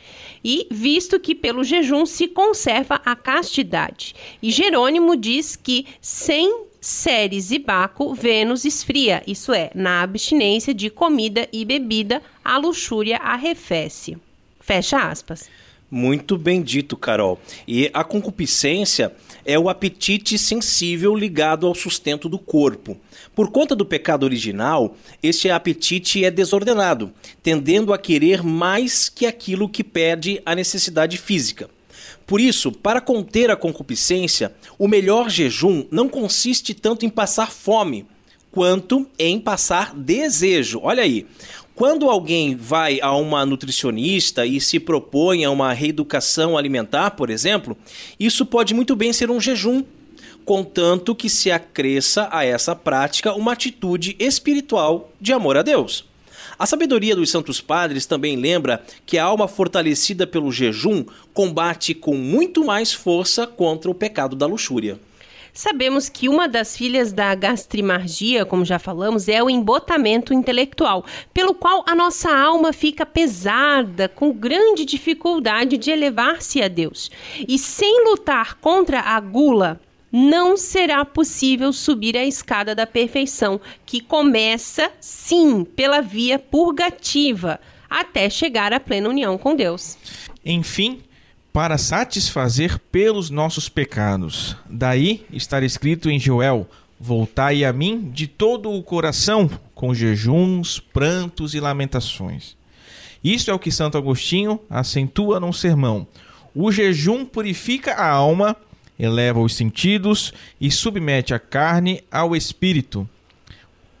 [0.42, 4.14] E visto que pelo jejum se conserva a castidade.
[4.40, 10.88] E Jerônimo diz que sem Ceres e Baco, Vênus esfria, isso é, na abstinência de
[10.88, 14.16] comida e bebida, a luxúria arrefece.
[14.60, 15.48] Fecha aspas.
[15.90, 17.40] Muito bem dito, Carol.
[17.66, 19.12] E a concupiscência
[19.44, 22.96] é o apetite sensível ligado ao sustento do corpo.
[23.34, 27.12] Por conta do pecado original, este apetite é desordenado,
[27.42, 31.68] tendendo a querer mais que aquilo que pede a necessidade física.
[32.30, 38.06] Por isso, para conter a concupiscência, o melhor jejum não consiste tanto em passar fome,
[38.52, 40.78] quanto em passar desejo.
[40.80, 41.26] Olha aí.
[41.74, 47.76] Quando alguém vai a uma nutricionista e se propõe a uma reeducação alimentar, por exemplo,
[48.20, 49.82] isso pode muito bem ser um jejum,
[50.44, 56.08] contanto que se acresça a essa prática uma atitude espiritual de amor a Deus.
[56.60, 62.14] A sabedoria dos Santos Padres também lembra que a alma fortalecida pelo jejum combate com
[62.14, 65.00] muito mais força contra o pecado da luxúria.
[65.54, 71.02] Sabemos que uma das filhas da gastrimargia, como já falamos, é o embotamento intelectual,
[71.32, 77.10] pelo qual a nossa alma fica pesada, com grande dificuldade de elevar-se a Deus.
[77.48, 79.80] E sem lutar contra a gula,
[80.12, 88.28] não será possível subir a escada da perfeição, que começa, sim, pela via purgativa, até
[88.28, 89.96] chegar à plena união com Deus.
[90.44, 91.00] Enfim,
[91.52, 94.56] para satisfazer pelos nossos pecados.
[94.68, 101.54] Daí estar escrito em Joel: Voltai a mim de todo o coração, com jejuns, prantos
[101.54, 102.56] e lamentações.
[103.22, 106.06] Isso é o que Santo Agostinho acentua num sermão.
[106.54, 108.56] O jejum purifica a alma
[109.00, 113.08] eleva os sentidos e submete a carne ao espírito.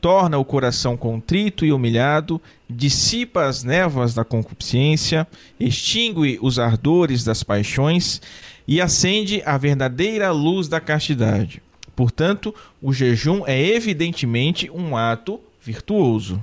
[0.00, 5.26] Torna o coração contrito e humilhado, dissipa as névoas da concupiscência,
[5.58, 8.20] extingue os ardores das paixões
[8.68, 11.62] e acende a verdadeira luz da castidade.
[11.96, 16.40] Portanto, o jejum é evidentemente um ato virtuoso.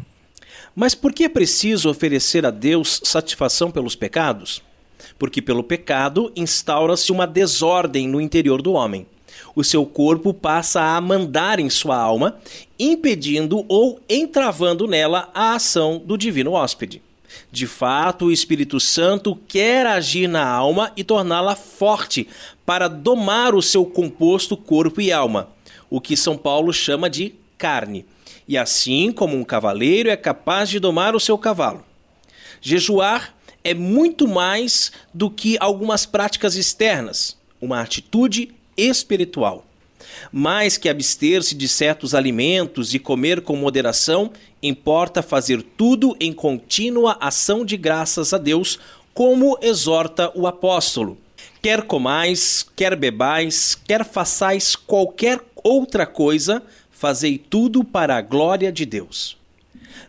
[0.76, 4.62] Mas por que é preciso oferecer a Deus satisfação pelos pecados?
[5.18, 9.06] Porque pelo pecado instaura-se uma desordem no interior do homem.
[9.56, 12.38] O seu corpo passa a mandar em sua alma,
[12.80, 17.02] impedindo ou entravando nela a ação do divino hóspede.
[17.52, 22.28] De fato, o Espírito Santo quer agir na alma e torná-la forte
[22.66, 25.50] para domar o seu composto corpo e alma,
[25.90, 28.06] o que São Paulo chama de carne.
[28.48, 31.84] E assim como um cavaleiro é capaz de domar o seu cavalo.
[32.62, 33.36] Jejuar
[33.68, 39.66] é muito mais do que algumas práticas externas, uma atitude espiritual.
[40.32, 44.32] Mais que abster-se de certos alimentos e comer com moderação,
[44.64, 48.80] importa fazer tudo em contínua ação de graças a Deus,
[49.14, 51.18] como exorta o apóstolo.
[51.62, 58.86] Quer comais, quer bebais, quer façais qualquer outra coisa, fazei tudo para a glória de
[58.86, 59.36] Deus.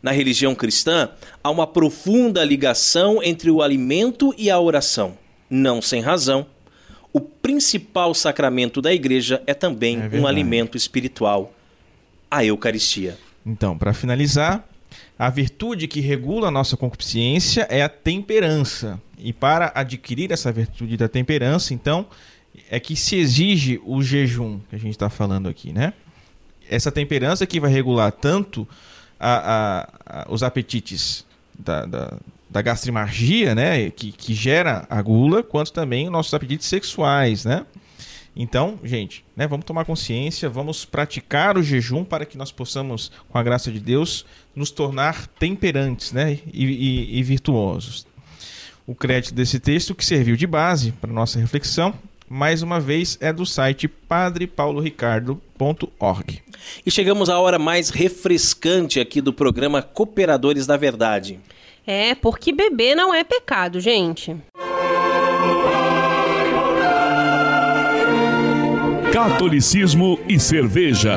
[0.03, 1.11] Na religião cristã,
[1.43, 5.19] há uma profunda ligação entre o alimento e a oração.
[5.51, 6.47] Não sem razão.
[7.13, 11.53] O principal sacramento da igreja é também é um alimento espiritual,
[12.31, 13.19] a Eucaristia.
[13.45, 14.69] Então, para finalizar,
[15.19, 19.01] a virtude que regula a nossa concupiscência é a temperança.
[19.19, 22.07] E para adquirir essa virtude da temperança, então,
[22.71, 25.93] é que se exige o jejum que a gente está falando aqui, né?
[26.71, 28.69] Essa temperança que vai regular tanto
[29.19, 31.25] a, a, a, os apetites
[31.59, 32.63] da, da, da
[33.55, 37.67] né, que, que gera a gula, quanto também os nossos apetites sexuais, né?
[38.41, 43.37] Então, gente, né, vamos tomar consciência, vamos praticar o jejum para que nós possamos, com
[43.37, 48.07] a graça de Deus, nos tornar temperantes né, e, e, e virtuosos.
[48.87, 51.93] O crédito desse texto que serviu de base para nossa reflexão
[52.29, 56.43] mais uma vez, é do site padrepauloricardo.org.
[56.85, 61.39] E chegamos à hora mais refrescante aqui do programa Cooperadores da Verdade.
[61.87, 64.37] É, porque beber não é pecado, gente.
[69.13, 71.17] Catolicismo e cerveja.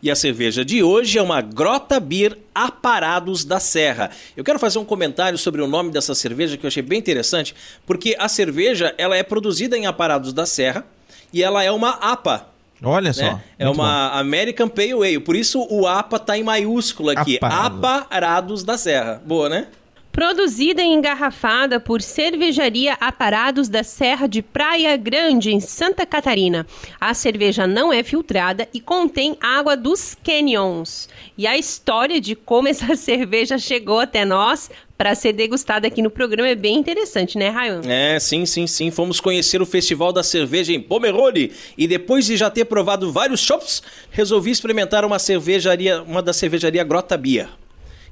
[0.00, 4.10] E a cerveja de hoje é uma Grota Beer Aparados da Serra.
[4.36, 7.52] Eu quero fazer um comentário sobre o nome dessa cerveja que eu achei bem interessante,
[7.84, 10.86] porque a cerveja ela é produzida em Aparados da Serra
[11.32, 12.46] e ela é uma APA.
[12.80, 13.22] Olha só.
[13.22, 13.42] Né?
[13.58, 14.18] É uma bom.
[14.18, 15.18] American Pale Ale.
[15.18, 17.36] Por isso o APA tá em maiúsculo aqui.
[17.36, 17.84] Aparado.
[17.84, 19.20] Aparados da Serra.
[19.24, 19.66] Boa, né?
[20.12, 26.66] Produzida e engarrafada por Cervejaria Aparados da Serra de Praia Grande, em Santa Catarina.
[27.00, 31.08] A cerveja não é filtrada e contém água dos canyons.
[31.36, 36.10] E a história de como essa cerveja chegou até nós para ser degustada aqui no
[36.10, 37.82] programa é bem interessante, né, Rayon?
[37.84, 38.90] É, sim, sim, sim.
[38.90, 43.38] Fomos conhecer o Festival da Cerveja em Pomerode e depois de já ter provado vários
[43.38, 47.48] shops, resolvi experimentar uma cervejaria, uma da cervejaria Grota Bia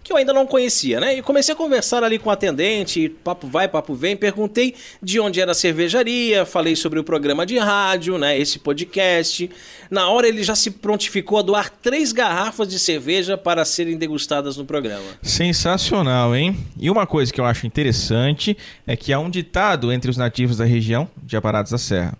[0.06, 1.18] que eu ainda não conhecia, né?
[1.18, 5.40] E comecei a conversar ali com o atendente, papo vai, papo vem, perguntei de onde
[5.40, 8.38] era a cervejaria, falei sobre o programa de rádio, né?
[8.38, 9.50] Esse podcast.
[9.90, 14.56] Na hora ele já se prontificou a doar três garrafas de cerveja para serem degustadas
[14.56, 15.04] no programa.
[15.22, 16.56] Sensacional, hein?
[16.78, 20.56] E uma coisa que eu acho interessante é que há um ditado entre os nativos
[20.56, 22.16] da região de Aparados da Serra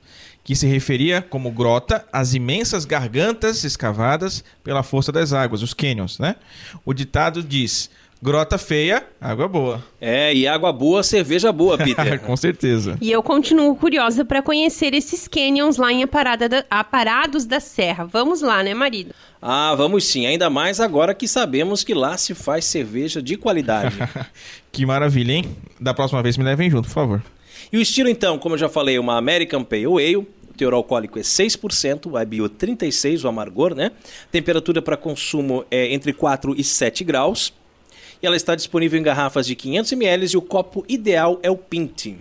[0.47, 6.21] que se referia como grota às imensas gargantas escavadas pela força das águas, os canyons,
[6.21, 6.37] né?
[6.85, 7.91] O ditado diz:
[8.23, 9.85] Grota feia, água boa.
[10.01, 12.21] É, e água boa, cerveja boa, Peter.
[12.23, 12.97] Com certeza.
[13.01, 18.05] E eu continuo curiosa para conhecer esses canyons lá em Aparada da, Aparados da Serra.
[18.05, 19.13] Vamos lá, né, marido?
[19.43, 20.27] Ah, vamos sim.
[20.27, 23.97] Ainda mais agora que sabemos que lá se faz cerveja de qualidade.
[24.71, 25.57] que maravilha, hein?
[25.81, 27.23] Da próxima vez me levem junto, por favor.
[27.73, 30.17] E o estilo, então, como eu já falei, é uma American Pale Ale.
[30.17, 33.91] O teor alcoólico é 6%, o IBU 36%, o amargor, né?
[34.33, 37.53] Temperatura para consumo é entre 4 e 7 graus.
[38.23, 41.57] E ela está disponível em garrafas de 500 ml e o copo ideal é o
[41.57, 42.15] Pint.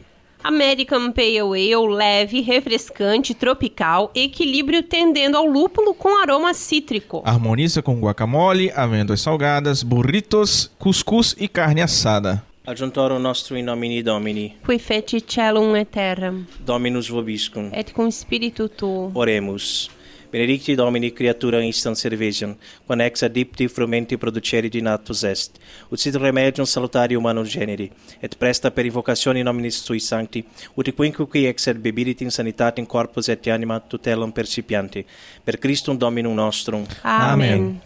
[0.43, 1.39] American Pale
[1.73, 7.23] Ale leve, refrescante, tropical, equilíbrio tendendo ao lúpulo com aroma cítrico.
[7.25, 12.43] Harmoniza com guacamole, amêndoas salgadas, burritos, cuscuz e carne assada.
[12.67, 14.57] Adjuntoro nostro in nomine Domini.
[14.63, 16.47] Qui feci celum et terram.
[16.63, 17.69] Dominus vobiscum.
[17.71, 19.11] Et cum spiritu tuo.
[19.13, 19.89] Oremus.
[20.31, 25.59] Benedicti Domini creatura instant servetiam, quam ex adipti frumenti producere natus est.
[25.89, 30.43] Ut sit remedium salutari humanum generi, et presta per invocatione nominis sui sancti,
[30.73, 35.05] ut quinque ex ad bebidit in sanitatem corpus et anima tutelam percipiante.
[35.43, 36.83] Per Christum Dominum nostrum.
[37.03, 37.31] Amen.
[37.31, 37.81] Amen.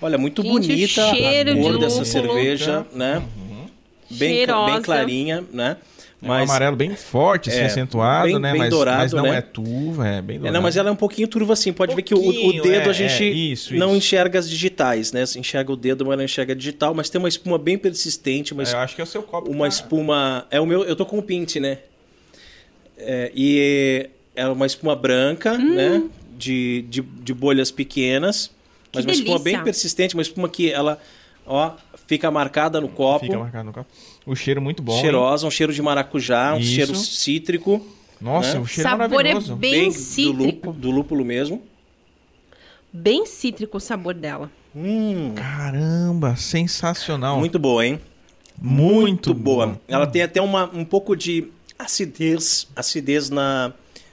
[0.00, 3.22] Olha, muito Gente, bonita a cheiro de cor dessa cerveja, né?
[4.10, 4.72] Bem, Cheirosa.
[4.72, 5.76] bem clarinha, né?
[6.22, 8.50] É um amarelo bem forte, assim, É, acentuado, bem- né?
[8.52, 9.36] bem mas, dourado, mas não né?
[9.38, 10.54] é turva, é bem É, dourado.
[10.54, 11.72] não, mas ela é um pouquinho turva assim.
[11.72, 13.96] Pode ver que o, o dedo é, a gente é, isso, não isso.
[13.98, 15.24] enxerga as digitais, né?
[15.36, 16.94] Enxerga o dedo, mas não enxerga a digital.
[16.94, 19.50] Mas tem uma espuma bem persistente, uma, É, eu acho que é o seu copo.
[19.50, 20.46] uma tá- espuma.
[20.50, 20.84] É o meu.
[20.84, 21.78] Eu tô com o pint, né?
[22.96, 25.74] É, e é uma espuma branca, Hum.
[25.74, 26.02] né?
[26.36, 28.50] De, de, de bolhas pequenas.
[28.96, 30.98] Mas uma espuma bem persistente, uma espuma que ela,
[31.46, 31.72] ó,
[32.06, 33.24] fica marcada no copo.
[33.26, 33.86] Fica marcado no copo.
[34.26, 34.94] O cheiro muito bom.
[34.94, 35.00] hein?
[35.00, 36.70] cheirosa, um cheiro de maracujá, um Isso.
[36.74, 37.86] cheiro cítrico.
[38.20, 38.60] Nossa, né?
[38.60, 39.56] o cheiro Sabor é maravilhoso.
[39.56, 40.42] bem, do, cítrico.
[40.42, 41.62] lúpulo, do lúpulo mesmo.
[42.92, 44.50] Bem cítrico o sabor dela.
[44.74, 47.38] Hum, Caramba, sensacional.
[47.38, 48.00] muito boa, hein?
[48.58, 49.66] muito boa.
[49.66, 49.76] bom.
[49.86, 53.72] Ela tem até uma, um pouco de acidez, acidez na,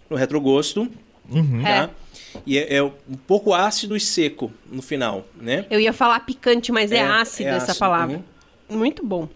[0.09, 0.87] no retrogosto,
[1.29, 1.61] Uhum.
[1.63, 1.89] tá?
[2.45, 2.91] E é, é um
[3.27, 5.65] pouco ácido e seco no final, né?
[5.69, 8.21] Eu ia falar picante, mas é, É, ácido é essa ácido, palavra.
[8.69, 8.77] uhum.
[8.77, 9.27] Muito bom.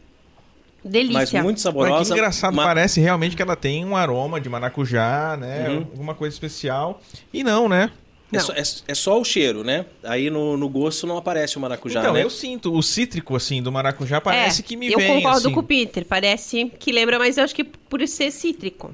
[0.84, 1.44] Mas Delícia.
[1.44, 2.14] muito Mas saborosa.
[2.14, 5.70] que engraçado, ma- parece realmente que ela tem um aroma de maracujá, né?
[5.70, 5.78] Uhum.
[5.78, 7.02] Alguma coisa especial.
[7.34, 7.92] E não, né?
[8.32, 9.86] É só, é, é só o cheiro, né?
[10.04, 12.24] Aí no, no gosto não aparece o maracujá, então, né?
[12.24, 15.52] eu sinto o cítrico, assim, do maracujá, parece é, que me eu vem, concordo assim.
[15.54, 16.06] com o Peter.
[16.06, 18.94] Parece que lembra, mas eu acho que por ser cítrico.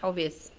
[0.00, 0.50] Talvez.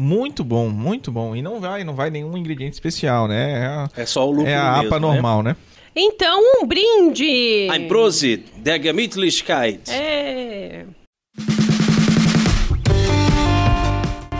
[0.00, 1.34] Muito bom, muito bom.
[1.34, 3.52] E não vai, não vai nenhum ingrediente especial, né?
[3.62, 5.00] É a, É só o lúpulo é a mesmo, APA né?
[5.00, 5.56] normal, né?
[5.96, 7.66] Então, um brinde!
[7.68, 9.90] Ein Prosit, der Gemütlichkeit.
[9.90, 10.84] É.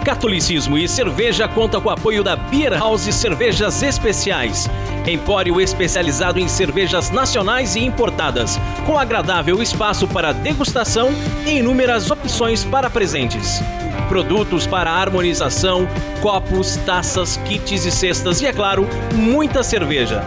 [0.09, 4.66] Catolicismo e Cerveja conta com o apoio da Beer House Cervejas Especiais.
[5.06, 11.11] Empório especializado em cervejas nacionais e importadas, com agradável espaço para degustação
[11.44, 13.61] e inúmeras opções para presentes.
[14.09, 15.86] Produtos para harmonização,
[16.22, 20.26] copos, taças, kits e cestas e, é claro, muita cerveja.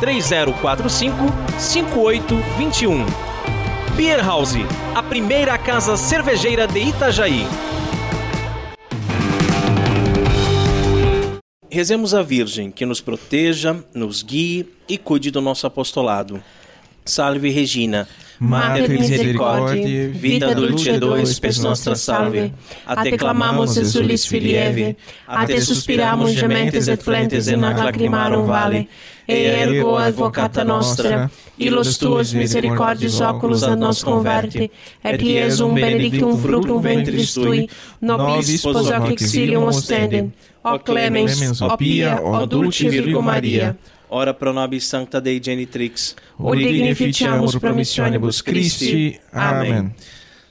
[0.00, 1.14] 3045
[1.58, 3.06] 5821.
[3.96, 4.56] Beer House,
[4.94, 7.46] a primeira casa cervejeira de Itajaí.
[11.70, 16.42] Rezemos a Virgem que nos proteja, nos guie e cuide do nosso apostolado.
[17.04, 18.08] Salve Regina,
[18.38, 22.52] Mater misericordiae, vita dulcedo spes nostra salve.
[22.86, 28.88] A te clamamos, exulis filieve, a te suspiramos gementes et flentes in ac lacrimarum vale.
[29.26, 34.70] E ergo advocata nostra, illos tuos misericordiis oculos ad nos converte,
[35.02, 37.68] et Iesum benedictum fructum ventris tui,
[38.02, 40.32] nobis spos hoc exilium ostendem.
[40.62, 43.76] O clemens, o pia, o dulce Virgo Maria.
[44.08, 49.20] Ora pro nobis sancta Dei genitrix, O dignificiamus promissionibus Christi.
[49.32, 49.92] Amém.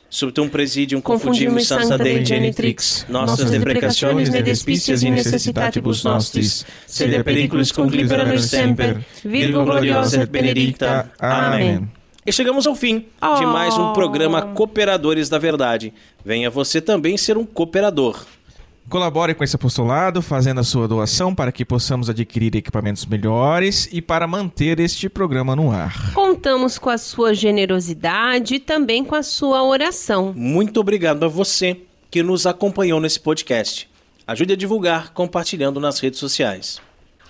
[0.09, 7.71] Subtum presidium Confundimus Sancta Dei genitrix, nossas deprecationes ne despicias in necessitatibus nostris, sede periculis
[7.71, 11.11] conclibera nos semper, Virgo gloriosa et benedicta.
[11.17, 11.89] Amém.
[12.25, 13.07] E chegamos ao fim
[13.39, 15.91] de mais um programa Cooperadores da Verdade.
[16.23, 18.23] Venha você também ser um cooperador.
[18.89, 24.01] Colabore com esse apostolado, fazendo a sua doação para que possamos adquirir equipamentos melhores e
[24.01, 26.13] para manter este programa no ar.
[26.13, 30.33] Contamos com a sua generosidade e também com a sua oração.
[30.35, 31.81] Muito obrigado a você
[32.11, 33.89] que nos acompanhou nesse podcast.
[34.27, 36.79] Ajude a divulgar compartilhando nas redes sociais.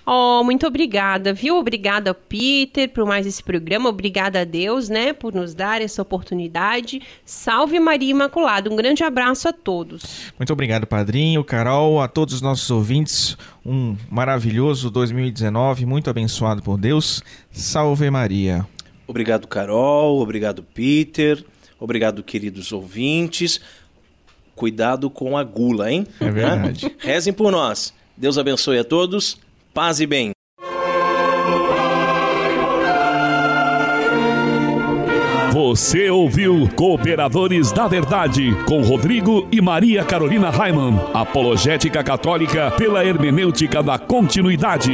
[0.05, 1.57] Oh, muito obrigada, viu?
[1.57, 3.87] Obrigada, Peter, por mais esse programa.
[3.89, 7.01] Obrigada a Deus, né, por nos dar essa oportunidade.
[7.25, 8.69] Salve Maria Imaculada.
[8.69, 10.31] Um grande abraço a todos.
[10.37, 13.37] Muito obrigado, padrinho, Carol, a todos os nossos ouvintes.
[13.65, 17.23] Um maravilhoso 2019, muito abençoado por Deus.
[17.49, 18.67] Salve Maria.
[19.07, 20.19] Obrigado, Carol.
[20.19, 21.43] Obrigado, Peter.
[21.79, 23.61] Obrigado, queridos ouvintes.
[24.55, 26.05] Cuidado com a gula, hein?
[26.19, 26.93] É verdade.
[26.99, 27.93] Rezem por nós.
[28.15, 29.37] Deus abençoe a todos.
[29.73, 30.31] Paz e bem.
[35.51, 43.81] Você ouviu Cooperadores da Verdade com Rodrigo e Maria Carolina Raimann, apologética católica pela hermenêutica
[43.81, 44.93] da continuidade.